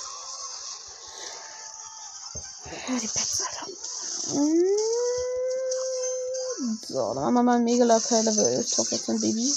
Ja, 2.85 2.85
die 3.00 3.08
Pets, 3.08 3.42
Alter. 3.42 3.70
Mm. 4.38 4.86
So, 6.88 7.14
dann 7.14 7.24
haben 7.24 7.34
wir 7.34 7.42
mal 7.42 7.58
Megalakai 7.60 8.22
Level 8.22 8.46
11 8.46 8.70
drauf 8.70 8.90
jetzt 8.92 9.08
ein 9.10 9.20
Baby. 9.20 9.52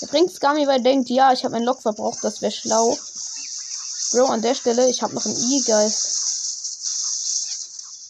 Er 0.00 0.08
bringt 0.08 0.32
Scummy, 0.32 0.66
weil 0.66 0.78
er 0.78 0.82
denkt, 0.82 1.08
ja, 1.08 1.32
ich 1.32 1.44
habe 1.44 1.52
meinen 1.52 1.64
Lock 1.64 1.82
verbraucht, 1.82 2.18
das 2.22 2.42
wäre 2.42 2.52
schlau. 2.52 2.96
Bro, 4.12 4.26
an 4.26 4.42
der 4.42 4.54
Stelle, 4.54 4.88
ich 4.88 5.02
habe 5.02 5.14
noch 5.14 5.24
einen 5.24 5.36
E-Geist. 5.36 6.14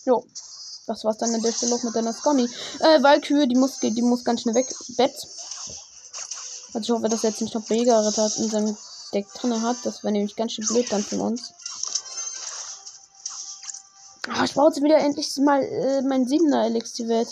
Jo. 0.05 0.27
Das 0.87 1.03
war's 1.05 1.17
dann 1.17 1.35
an 1.35 1.41
der 1.41 1.53
Stelle 1.53 1.75
auch 1.75 1.83
mit 1.83 1.95
deiner 1.95 2.13
Scummy. 2.13 2.45
Äh, 2.81 3.03
Valkyrie, 3.03 3.49
die 3.49 3.57
muss, 3.57 3.79
die 3.81 4.03
muss 4.03 4.25
ganz 4.25 4.43
schnell 4.43 4.55
weg. 4.55 4.67
Bett. 4.97 5.15
Also 6.75 6.81
ich 6.81 6.91
hoffe, 6.91 7.09
dass 7.09 7.25
er 7.25 7.31
jetzt 7.31 7.41
nicht 7.41 7.55
noch 7.55 7.69
Mega-Ritter 7.71 8.31
in 8.37 8.51
seinem 8.51 8.77
Deck 9.15 9.27
drin 9.35 9.63
hat. 9.63 9.77
Das 9.85 10.03
wäre 10.03 10.13
nämlich 10.13 10.37
ganz 10.37 10.53
schön 10.53 10.67
blöd 10.67 10.91
dann 10.91 11.03
von 11.03 11.21
uns. 11.21 11.55
Ach, 14.31 14.45
ich 14.45 14.55
brauche 14.55 14.69
jetzt 14.69 14.83
wieder 14.83 14.99
endlich 14.99 15.37
mal 15.37 15.63
äh, 15.63 16.03
mein 16.03 16.27
7er 16.27 16.65
Elixier 16.67 17.09
wert. 17.09 17.29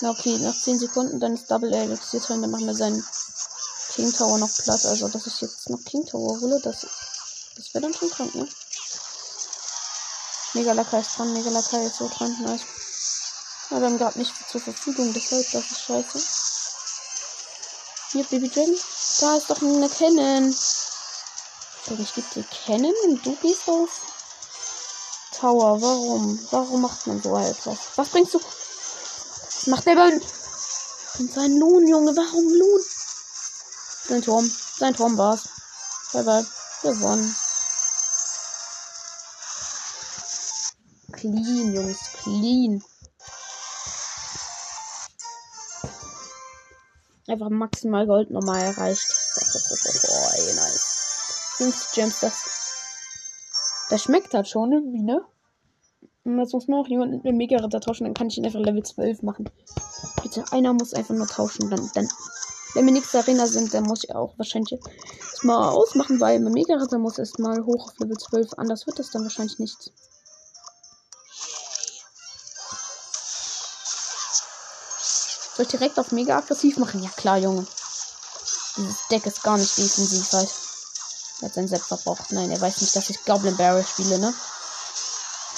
Na 0.00 0.10
okay, 0.10 0.38
nach 0.38 0.58
10 0.58 0.78
Sekunden 0.78 1.20
dann 1.20 1.34
ist 1.34 1.50
Double 1.50 1.72
Elixier 1.72 2.20
drin. 2.20 2.40
Dann 2.40 2.50
machen 2.50 2.66
wir 2.66 2.74
seinen 2.74 3.04
King 3.94 4.10
Tower 4.12 4.38
noch 4.38 4.50
platt. 4.54 4.84
Also, 4.86 5.08
dass 5.08 5.26
ich 5.26 5.40
jetzt 5.42 5.68
noch 5.68 5.84
King 5.84 6.06
Tower 6.06 6.40
hole, 6.40 6.60
das, 6.62 6.86
das 7.56 7.74
wäre 7.74 7.82
dann 7.82 7.94
schon 7.94 8.10
krank, 8.10 8.34
ne? 8.34 8.48
Mega 10.54 10.72
Lacker 10.72 11.00
ist 11.00 11.16
dran, 11.16 11.32
Mega 11.32 11.50
Lacker 11.50 11.82
ist 11.82 11.96
so 11.96 12.08
dran. 12.08 12.34
Nice. 12.40 12.62
Ja, 13.70 13.80
wir 13.80 13.86
haben 13.86 13.98
gerade 13.98 14.18
nicht 14.18 14.32
zur 14.50 14.60
Verfügung, 14.60 15.12
deshalb, 15.12 15.50
das 15.50 15.70
ist 15.70 15.80
scheiße. 15.80 16.22
Hier, 18.12 18.24
Baby 18.24 18.48
Dragon. 18.48 18.78
Da 19.20 19.36
ist 19.36 19.50
doch 19.50 19.62
eine 19.62 19.88
Cannon. 19.88 20.54
Ich 21.98 22.14
gebe 22.14 22.26
dir 22.34 22.44
Cannon 22.44 22.94
und 23.04 23.26
du 23.26 23.36
gehst 23.36 23.68
auf 23.68 24.11
Tower. 25.42 25.82
Warum? 25.82 26.38
Warum 26.52 26.82
macht 26.82 27.04
man 27.08 27.20
so 27.20 27.36
etwas? 27.36 27.76
Was 27.96 28.08
bringst 28.10 28.32
du? 28.32 28.38
Was 28.38 29.66
macht 29.66 29.84
der 29.86 29.96
denn? 29.96 30.22
Und 31.18 31.32
sein 31.32 31.56
Lohn, 31.58 31.88
Junge. 31.88 32.14
Warum 32.14 32.44
Lohn? 32.44 32.80
Sein 34.06 34.22
Turm. 34.22 34.48
Sein 34.78 34.94
Turm 34.94 35.18
war's. 35.18 35.48
Bye 36.12 36.22
bye. 36.22 36.46
Gewonnen. 36.82 37.36
Clean, 41.10 41.74
Jungs. 41.74 41.98
Clean. 42.22 42.84
Einfach 47.26 47.48
maximal 47.50 48.06
Gold 48.06 48.30
nochmal 48.30 48.62
erreicht. 48.62 49.06
Oh, 50.04 50.54
nice. 50.54 51.56
50 51.56 51.92
Gems, 51.92 52.20
das. 52.20 52.61
Das 53.90 54.02
schmeckt 54.02 54.34
halt 54.34 54.48
schon 54.48 54.72
irgendwie, 54.72 55.02
ne? 55.02 55.24
Und 56.24 56.38
jetzt 56.38 56.52
muss 56.52 56.68
nur 56.68 56.82
noch 56.82 56.88
jemand 56.88 57.12
mit 57.12 57.26
einem 57.26 57.36
Mega-Ritter 57.36 57.80
tauschen, 57.80 58.04
dann 58.04 58.14
kann 58.14 58.28
ich 58.28 58.38
ihn 58.38 58.46
einfach 58.46 58.60
Level 58.60 58.82
12 58.82 59.22
machen. 59.22 59.50
Bitte, 60.22 60.44
einer 60.52 60.72
muss 60.72 60.94
einfach 60.94 61.14
nur 61.14 61.26
tauschen, 61.26 61.68
dann, 61.68 61.90
dann. 61.94 62.08
Wenn 62.74 62.86
wir 62.86 62.92
nächste 62.92 63.18
Arena 63.18 63.46
sind, 63.46 63.74
dann 63.74 63.84
muss 63.84 64.04
ich 64.04 64.14
auch 64.14 64.38
wahrscheinlich 64.38 64.80
das 64.80 65.44
mal 65.44 65.68
ausmachen, 65.68 66.20
weil 66.20 66.40
mein 66.40 66.52
Mega-Ritter 66.52 66.98
muss 66.98 67.18
erstmal 67.18 67.64
hoch 67.64 67.88
auf 67.88 67.98
Level 67.98 68.16
12. 68.16 68.54
Anders 68.56 68.86
wird 68.86 68.98
das 68.98 69.10
dann 69.10 69.24
wahrscheinlich 69.24 69.58
nichts. 69.58 69.90
Soll 75.54 75.66
ich 75.66 75.70
direkt 75.70 75.98
auf 75.98 76.12
mega 76.12 76.38
aggressiv 76.38 76.78
machen? 76.78 77.02
Ja 77.02 77.10
klar, 77.10 77.36
Junge. 77.36 77.66
Dieses 78.76 79.06
Deck 79.08 79.26
ist 79.26 79.42
gar 79.42 79.58
nicht 79.58 79.76
defensiv 79.76 80.32
halt. 80.32 80.48
Er 81.42 81.48
hat 81.48 81.54
sein 81.54 81.66
Set 81.66 81.82
verbraucht. 81.82 82.30
Nein, 82.30 82.52
er 82.52 82.60
weiß 82.60 82.80
nicht, 82.80 82.94
dass 82.94 83.10
ich 83.10 83.24
Goblin 83.24 83.56
Barrel 83.56 83.84
spiele, 83.84 84.18
ne? 84.18 84.32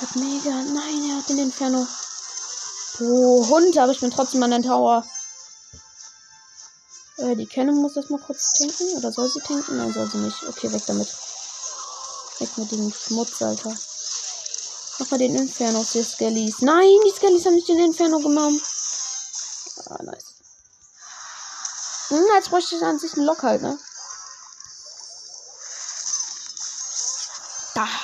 Hat 0.00 0.16
mega. 0.16 0.50
Nein, 0.50 1.10
er 1.10 1.18
hat 1.18 1.28
den 1.28 1.38
Inferno. 1.38 1.86
Oh, 3.00 3.46
Hund, 3.48 3.76
aber 3.76 3.92
ich 3.92 4.00
bin 4.00 4.10
trotzdem 4.10 4.42
an 4.42 4.50
den 4.50 4.62
Tower. 4.62 5.04
Äh, 7.18 7.36
die 7.36 7.46
Cannon 7.46 7.82
muss 7.82 7.94
das 7.94 8.08
mal 8.08 8.18
kurz 8.18 8.54
tanken. 8.54 8.96
Oder 8.96 9.12
soll 9.12 9.30
sie 9.30 9.40
tanken? 9.40 9.76
Nein, 9.76 9.92
soll 9.92 10.10
sie 10.10 10.18
nicht. 10.18 10.42
Okay, 10.48 10.72
weg 10.72 10.82
damit. 10.86 11.08
Weg 12.38 12.56
mit 12.56 12.72
dem 12.72 12.90
Schmutz, 12.90 13.42
Alter. 13.42 13.76
Mach 14.98 15.10
mal 15.10 15.18
den 15.18 15.36
Inferno 15.36 15.84
die 15.92 16.02
Skellies. 16.02 16.60
Nein, 16.60 16.98
die 17.06 17.14
Skellies 17.14 17.44
haben 17.44 17.56
nicht 17.56 17.68
den 17.68 17.80
Inferno 17.80 18.20
genommen. 18.20 18.60
Ah, 19.86 20.02
nice. 20.02 20.34
Hm, 22.08 22.24
jetzt 22.34 22.48
bräuchte 22.48 22.76
ich 22.76 22.82
an 22.82 22.98
sich 22.98 23.12
einen 23.14 23.26
Lock 23.26 23.42
halt, 23.42 23.60
ne? 23.60 23.78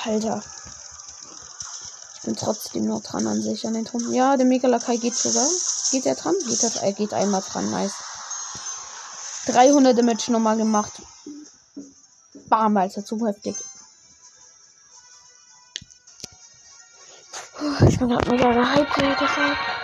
Alter. 0.05 0.43
Ich 2.15 2.21
bin 2.23 2.35
trotzdem 2.35 2.85
nur 2.85 3.01
dran 3.01 3.27
an 3.27 3.41
sich, 3.41 3.65
an 3.65 3.73
den 3.73 3.85
Turm. 3.85 4.13
Ja, 4.13 4.37
der 4.37 4.45
Megalakai 4.45 4.97
geht 4.97 5.15
sogar. 5.15 5.47
Geht 5.91 6.05
er 6.05 6.15
dran? 6.15 6.35
Geht 6.45 6.63
er, 6.63 6.83
er 6.83 6.93
geht 6.93 7.13
einmal 7.13 7.41
dran, 7.41 7.69
nice. 7.71 7.95
300 9.47 9.97
Damage 9.97 10.31
nochmal 10.31 10.57
gemacht. 10.57 10.93
Bam, 12.47 12.75
ja 12.77 12.89
zu 12.89 13.25
heftig. 13.25 13.55
Ich 17.87 17.99
bin 17.99 18.09
gerade 18.09 18.29
mega 18.29 18.51
gehypt, 18.51 18.97
deshalb. 18.97 19.80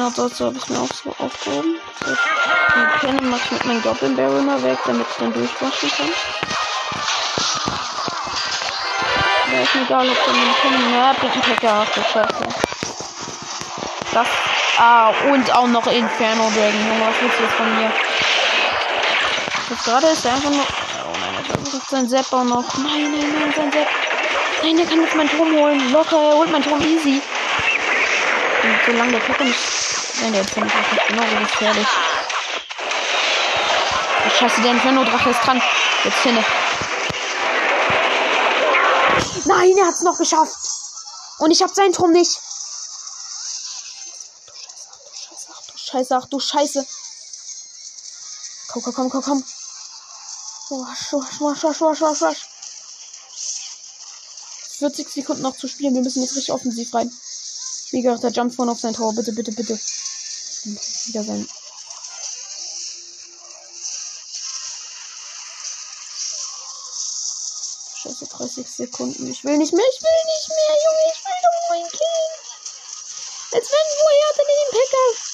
Genau 0.00 0.12
dazu 0.16 0.46
habe 0.46 0.56
ich 0.56 0.66
mir 0.70 0.78
auch 0.78 0.88
so 0.88 1.14
aufgehoben. 1.18 1.76
So, 2.06 2.14
die 2.14 3.00
Cannon 3.00 3.28
mache 3.28 3.42
ich 3.44 3.50
mit 3.52 3.64
meinem 3.66 3.82
Goblin 3.82 4.16
Barrel 4.16 4.40
mal 4.40 4.62
weg, 4.62 4.78
damit 4.86 5.06
ich 5.10 5.16
dann 5.18 5.30
durchwaschen 5.30 5.90
kann. 5.90 6.10
Da 9.52 9.60
ist 9.60 9.74
mir 9.74 9.82
egal, 9.82 10.08
ob 10.08 10.24
der 10.24 10.32
mit 10.32 10.56
Cannon. 10.62 10.94
Ja, 10.94 11.12
Blickenpacker, 11.12 11.84
ach 11.84 11.94
du 11.94 12.00
Scheiße. 12.00 12.48
Das. 14.14 14.26
Ah, 14.78 15.12
und 15.30 15.54
auch 15.54 15.66
noch 15.66 15.86
Inferno 15.86 16.50
Dragon. 16.54 16.88
Junge, 16.88 17.06
was 17.06 17.20
willst 17.20 17.38
du 17.38 17.42
jetzt 17.42 17.54
von 17.56 17.76
mir? 17.76 17.92
Jetzt 19.68 19.84
gerade 19.84 20.06
ist 20.06 20.26
einfach 20.26 20.50
nur. 20.50 20.64
Oh 20.64 21.16
nein, 21.20 21.44
er 21.46 21.58
versucht 21.58 21.90
sein 21.90 22.08
Sepp 22.08 22.32
auch 22.32 22.44
noch. 22.44 22.78
Nein, 22.78 23.12
nein, 23.12 23.34
nein, 23.38 23.52
sein 23.54 23.70
Sepp. 23.70 23.88
Nein, 24.62 24.76
der 24.78 24.86
kann 24.86 25.02
jetzt 25.02 25.14
meinen 25.14 25.28
Turm 25.28 25.54
holen. 25.54 25.92
Locker, 25.92 26.16
er 26.16 26.36
holt 26.36 26.50
meinen 26.50 26.64
Turm 26.64 26.80
easy. 26.80 27.20
Und 28.62 28.78
solange 28.86 29.12
der 29.12 29.20
Kacke 29.20 29.44
nicht. 29.44 29.79
Nein, 30.20 30.32
der 30.32 30.42
Inferno 30.42 30.66
ist 30.68 30.92
nicht 30.92 31.06
genau 31.08 31.22
so 31.22 31.36
gefährlich. 31.36 31.86
Oh, 34.26 34.30
scheiße, 34.30 34.60
der 34.60 34.72
Inferno-Drache 34.72 35.30
ist 35.30 35.40
dran. 35.40 35.62
Jetzt 36.04 36.22
hin. 36.22 36.44
Nein, 39.46 39.76
er 39.78 39.86
hat 39.86 39.94
es 39.94 40.02
noch 40.02 40.18
geschafft. 40.18 40.58
Und 41.38 41.50
ich 41.50 41.62
habe 41.62 41.72
seinen 41.74 41.94
Turm 41.94 42.12
nicht. 42.12 42.38
Scheiße, 45.76 46.16
ach 46.16 46.26
du 46.26 46.38
Scheiße. 46.38 46.86
Komm, 48.68 48.82
komm, 48.82 48.94
komm, 48.94 49.10
komm, 49.10 49.22
komm. 49.22 49.44
Wasch, 50.70 51.12
wasch, 51.12 51.40
wasch, 51.40 51.64
wasch, 51.64 51.80
wasch, 51.80 52.00
wasch, 52.00 52.20
wasch. 52.20 52.46
40 54.78 55.08
Sekunden 55.10 55.42
noch 55.42 55.56
zu 55.56 55.66
spielen. 55.66 55.94
Wir 55.94 56.02
müssen 56.02 56.22
jetzt 56.22 56.36
richtig 56.36 56.52
offensiv 56.52 56.92
rein. 56.94 57.10
Wie 57.90 58.02
gesagt, 58.02 58.22
der 58.22 58.30
jumpt 58.30 58.54
vorne 58.54 58.72
auf 58.72 58.80
sein 58.80 58.94
Tor. 58.94 59.14
Bitte, 59.14 59.32
bitte, 59.32 59.52
bitte. 59.52 59.80
Wieder 60.64 61.24
sein. 61.24 61.48
Scheiße, 67.96 68.26
30 68.26 68.66
Sekunden. 68.68 69.30
Ich 69.30 69.44
will 69.44 69.56
nicht 69.56 69.72
mehr, 69.72 69.84
ich 69.84 70.02
will 70.02 70.20
nicht 70.26 70.48
mehr, 70.48 70.76
Junge. 70.84 71.12
Ich 71.12 71.24
will 71.24 71.32
doch 71.42 71.56
nur 71.68 71.84
ein 71.84 71.90
Kill. 71.90 72.20
Jetzt 73.52 73.70
werden 73.72 73.92
woher 74.02 74.28
hat 74.28 74.38
er 74.38 74.44
den 74.44 74.70
Packer? 74.70 75.30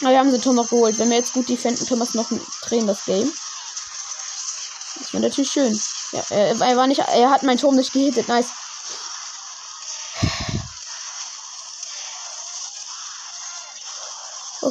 Aber 0.00 0.10
wir 0.10 0.18
haben 0.18 0.32
den 0.32 0.42
Turm 0.42 0.56
noch 0.56 0.68
geholt. 0.68 0.98
Wenn 0.98 1.10
wir 1.10 1.18
jetzt 1.18 1.32
gut 1.32 1.48
defenden, 1.48 1.86
können 1.86 2.00
wir 2.00 2.04
es 2.04 2.14
noch 2.14 2.30
drehen, 2.62 2.86
das 2.86 3.04
Game. 3.04 3.32
Das 4.98 5.12
wäre 5.12 5.22
natürlich 5.22 5.50
schön. 5.50 5.80
Ja, 6.12 6.24
er, 6.30 6.60
er 6.60 6.76
war 6.76 6.86
nicht, 6.86 7.00
er 7.00 7.30
hat 7.30 7.42
meinen 7.42 7.58
Turm 7.58 7.76
nicht 7.76 7.92
gehittet. 7.92 8.28
Nice. 8.28 8.48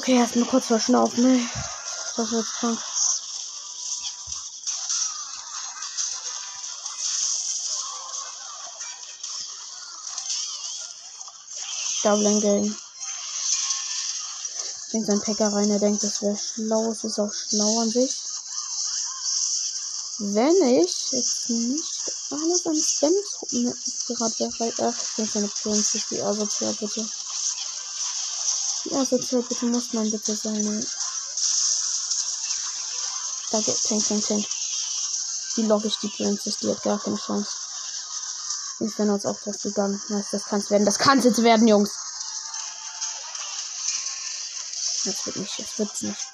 Okay, 0.10 0.18
erstmal 0.18 0.48
kurz 0.48 0.66
verschnaufen, 0.66 1.22
ne? 1.22 1.50
Das 2.18 2.32
wird 2.32 2.46
krank. 2.48 2.80
Double 12.02 12.42
Gang. 12.42 12.76
Bringt 14.90 15.06
sein 15.06 15.22
Packer 15.22 15.54
rein, 15.54 15.70
er 15.70 15.78
denkt, 15.78 16.02
das 16.02 16.24
wäre 16.24 16.36
schlau. 16.36 16.92
Es 16.92 17.04
ist 17.04 17.20
auch 17.20 17.32
schlau 17.32 17.82
an 17.82 17.92
sich. 17.92 18.16
Wenn 20.18 20.56
ich 20.82 21.12
jetzt 21.12 21.50
nicht 21.52 22.12
alles 22.32 22.66
an 22.66 22.76
Spams 22.76 23.86
gerade 24.08 24.34
bereit. 24.40 24.74
Ach, 24.82 25.04
ich 25.04 25.16
bin 25.18 25.30
seine 25.32 25.48
Princess, 25.50 26.08
die 26.10 26.20
asozial, 26.20 26.74
bitte. 26.74 27.08
Die 28.90 28.96
asozial, 28.96 29.44
bitte 29.44 29.66
muss 29.68 29.94
man 29.94 30.10
bitte 30.10 30.36
sein. 30.36 30.86
Da 33.52 33.60
geht 33.62 33.84
Tank, 33.84 34.08
Tank, 34.08 34.26
Tank. 34.26 34.46
Die 35.58 35.64
logge 35.64 35.88
ich, 35.88 35.98
die 35.98 36.08
Princess, 36.08 36.58
die 36.58 36.70
hat 36.72 36.82
gar 36.82 37.00
keine 37.00 37.18
Chance. 37.18 37.50
Ist 38.80 38.98
wenn 38.98 39.10
uns 39.10 39.26
auch 39.26 39.40
drauf 39.42 39.58
gegangen. 39.62 40.02
Das 40.32 40.46
kann's 40.46 40.70
werden. 40.72 40.86
Das 40.86 40.98
kann's 40.98 41.26
jetzt 41.26 41.44
werden, 41.44 41.68
Jungs. 41.68 41.92
Das 45.06 45.26
wird 45.26 45.36
nicht, 45.36 45.60
das 45.60 45.78
wird's 45.78 46.02
nicht. 46.02 46.28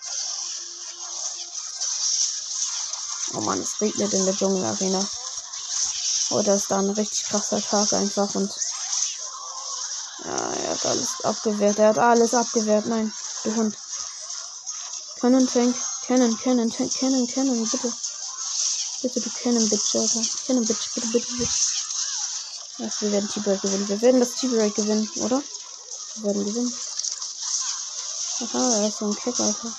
Oh 3.33 3.41
man, 3.41 3.59
es 3.61 3.81
regnet 3.81 4.13
in 4.13 4.25
der 4.25 4.35
Dschungelarena. 4.35 5.05
Heute 6.29 6.51
ist 6.51 6.71
da 6.71 6.79
ein 6.79 6.89
richtig 6.91 7.25
krasser 7.25 7.61
Tag 7.61 7.91
einfach 7.93 8.33
und. 8.35 8.53
Ja, 10.25 10.53
er 10.53 10.69
hat 10.71 10.85
alles 10.85 11.09
abgewehrt. 11.23 11.79
Er 11.79 11.89
hat 11.89 11.97
alles 11.97 12.33
abgewehrt. 12.33 12.85
Nein, 12.87 13.13
du 13.43 13.55
Hund. 13.55 13.77
Cannon 15.19 15.47
Tank. 15.47 15.75
Cannon, 16.07 16.37
Cannon, 16.37 16.69
Tank, 16.69 16.93
Cannon, 16.93 17.27
Cannon, 17.27 17.63
bitte. 17.63 17.93
Bitte, 19.01 19.21
du 19.21 19.29
Cannon, 19.41 19.69
Bitch, 19.69 19.95
Alter. 19.95 20.21
Cannon, 20.45 20.65
Bitch, 20.65 20.93
bitte, 20.93 21.07
bitte, 21.07 21.33
bitte. 21.33 21.51
Ach, 22.77 23.01
wir 23.01 23.11
werden 23.11 23.29
T-Break 23.29 23.61
gewinnen. 23.61 23.87
Wir 23.87 24.01
werden 24.01 24.19
das 24.19 24.35
T-Break 24.35 24.75
gewinnen, 24.75 25.09
oder? 25.17 25.41
Wir 26.15 26.23
werden 26.25 26.45
gewinnen. 26.45 26.73
Aha, 28.41 28.81
er 28.81 28.87
ist 28.87 28.97
so 28.97 29.05
ein 29.05 29.15
Keck, 29.15 29.39
Alter. 29.39 29.73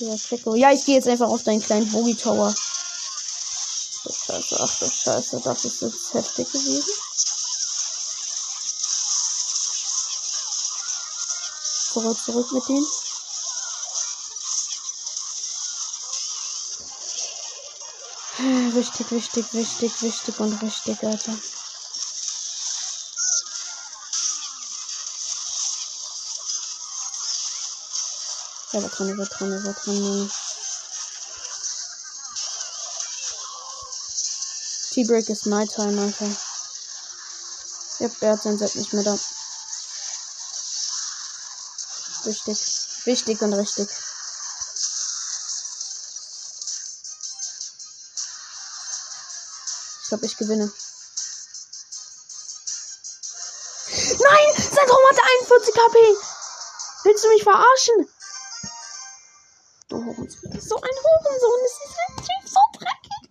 Der 0.00 0.18
Kecko. 0.18 0.54
Ja, 0.54 0.72
ich 0.72 0.84
gehe 0.84 0.96
jetzt 0.96 1.08
einfach 1.08 1.28
auf 1.28 1.42
deinen 1.42 1.62
kleinen 1.62 1.90
Bogie 1.90 2.16
Tower. 2.16 2.52
Ach 2.52 4.02
du 4.04 4.12
Scheiße, 4.12 4.56
ach 4.60 4.78
du 4.78 4.90
Scheiße, 4.90 5.40
das 5.44 5.64
ist 5.64 5.82
jetzt 5.82 6.14
heftig 6.14 6.50
gewesen. 6.52 7.05
Zurück, 11.96 12.18
zurück 12.22 12.52
mit 12.52 12.68
denen. 12.68 12.86
Wichtig, 18.74 19.10
wichtig, 19.10 19.54
wichtig, 19.54 20.02
wichtig 20.02 20.40
und 20.40 20.62
richtig, 20.62 21.02
Alter. 21.02 21.32
Ja, 28.72 28.82
wir 28.82 28.88
dran, 28.90 29.16
wir 29.16 29.24
dran, 29.24 29.64
wir 29.64 29.72
dran. 29.72 30.30
T-Break 34.90 35.30
ist 35.30 35.46
my 35.46 35.66
time, 35.66 35.98
Alter. 36.02 36.28
Ja, 38.00 38.10
er 38.20 38.32
hat 38.32 38.42
sein 38.42 38.58
Set 38.58 38.74
nicht 38.74 38.92
mehr 38.92 39.02
da. 39.02 39.18
Wichtig. 42.26 42.58
Wichtig 43.04 43.40
und 43.40 43.54
richtig. 43.54 43.88
Ich 50.02 50.08
glaube, 50.08 50.26
ich 50.26 50.36
gewinne. 50.36 50.72
Nein! 54.18 54.54
Sein 54.56 54.90
Raum 54.90 55.04
hatte 55.08 55.22
41 55.38 55.74
KP! 55.74 55.98
Willst 57.04 57.24
du 57.24 57.28
mich 57.28 57.44
verarschen? 57.44 58.08
Du 59.88 59.96
Hurensohn. 59.96 60.60
So 60.60 60.76
ein 60.80 60.96
Hurensohn. 61.04 61.60
Das 61.62 61.72
ist 61.72 61.94
ein 62.08 62.16
Typ 62.16 62.42
so 62.50 62.60
dreckig. 62.72 63.22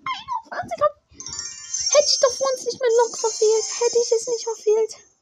41 0.52 0.78
KP. 0.80 0.96
Hätte 1.98 2.08
ich 2.08 2.20
doch 2.22 2.34
vor 2.34 2.48
uns 2.54 2.64
nicht 2.64 2.80
mein 2.80 2.96
Lock 3.04 3.18
verfehlt. 3.18 3.66
Hätte 3.78 4.00
ich 4.00 4.12
es 4.14 4.28
nicht 4.28 4.44
verfehlt. 4.46 5.15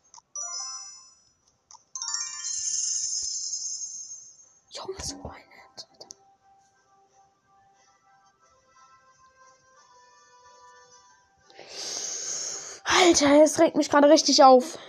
Alter, 13.13 13.43
es 13.43 13.59
regt 13.59 13.75
mich 13.77 13.91
gerade 13.91 14.09
richtig 14.09 14.43
auf. 14.43 14.79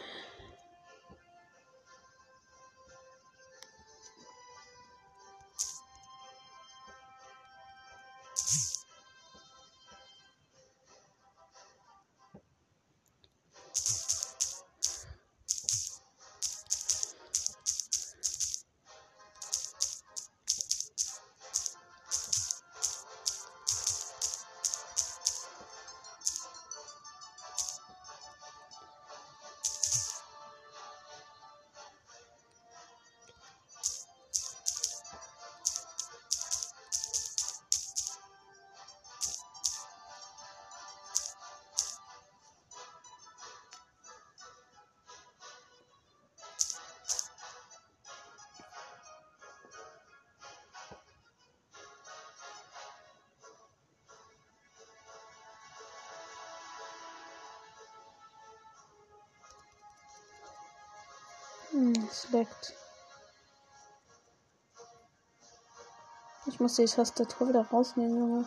Muss 66.65 66.77
die 66.77 66.87
Tastatur 66.87 67.51
wieder 67.51 67.67
rausnehmen, 67.67 68.17
Junge. 68.17 68.47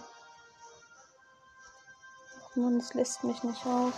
Ach 2.49 2.79
es 2.79 2.95
lässt 2.95 3.23
mich 3.23 3.43
nicht 3.43 3.63
raus. 3.63 3.93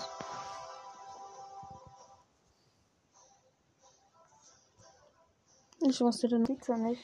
Ich 5.88 6.02
wusste 6.02 6.28
den 6.28 6.44
Pizza 6.44 6.76
nicht. 6.76 7.02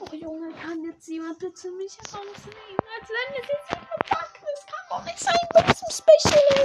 Oh 0.00 0.12
Junge, 0.12 0.52
kann 0.54 0.82
jetzt 0.82 1.06
jemand 1.06 1.38
bitte 1.38 1.70
mich 1.70 1.96
rausnehmen? 2.00 2.76
Als 3.00 3.08
wenn 3.08 3.40
es 3.40 3.48
jetzt 3.48 3.70
jemand 3.70 4.04
packt. 4.08 4.40
Das 4.42 4.66
kann 4.66 4.84
doch 4.90 5.04
nicht 5.04 5.20
sein 5.20 5.48
bei 5.52 5.62
diesem 5.62 5.90
Special. 5.90 6.64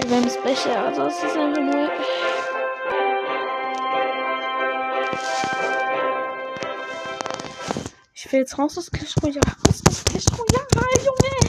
Das 0.00 0.40
Becher, 0.42 0.84
also 0.84 1.02
es 1.06 1.16
ist 1.16 1.36
einfach 1.36 1.60
nur. 1.60 1.90
Ich 8.14 8.32
will 8.32 8.40
jetzt 8.40 8.56
raus 8.58 8.78
aus 8.78 8.90
Clash 8.90 9.14
Royale. 9.22 9.40
Raus 9.66 9.82
aus 9.88 10.04
Clash 10.04 10.26
Royale, 10.38 11.04
Junge! 11.04 11.47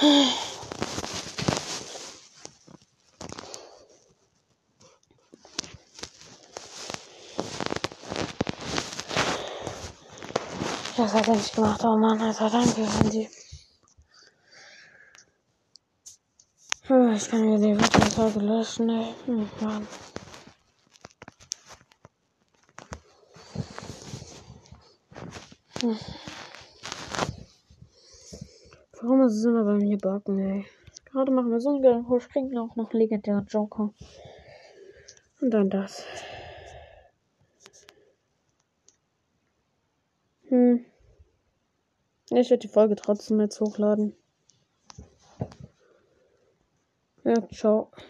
Das 0.00 0.08
hat 11.12 11.26
er 11.26 11.34
nicht 11.34 11.52
gemacht. 11.52 11.80
Oh 11.82 11.96
Mann, 11.96 12.22
Alter, 12.22 12.48
danke, 12.48 12.86
Handy. 12.86 13.28
Ich 17.16 17.28
kann 17.28 17.44
mir 17.44 17.58
die 17.58 17.76
Videofolge 17.76 18.38
löschen, 18.38 18.88
ey. 18.88 19.14
Hm, 19.26 19.50
Mann. 19.60 19.88
Hm. 25.80 25.98
Es 29.28 29.44
immer 29.44 29.64
bei 29.64 29.74
mir 29.74 29.98
backen, 29.98 30.38
ey? 30.38 30.64
Gerade 31.04 31.30
machen 31.30 31.50
wir 31.50 31.60
so 31.60 31.68
einen 31.68 31.82
geilen 31.82 32.04
Push, 32.04 32.28
kriegen 32.28 32.56
auch 32.56 32.76
noch 32.76 32.94
legendären 32.94 33.46
Joker. 33.46 33.92
Und 35.40 35.50
dann 35.50 35.68
das. 35.68 36.04
Hm. 40.48 40.84
Ich 42.30 42.50
werde 42.50 42.58
die 42.58 42.68
Folge 42.68 42.96
trotzdem 42.96 43.40
jetzt 43.40 43.60
hochladen. 43.60 44.14
Ja, 47.24 47.46
ciao. 47.50 47.90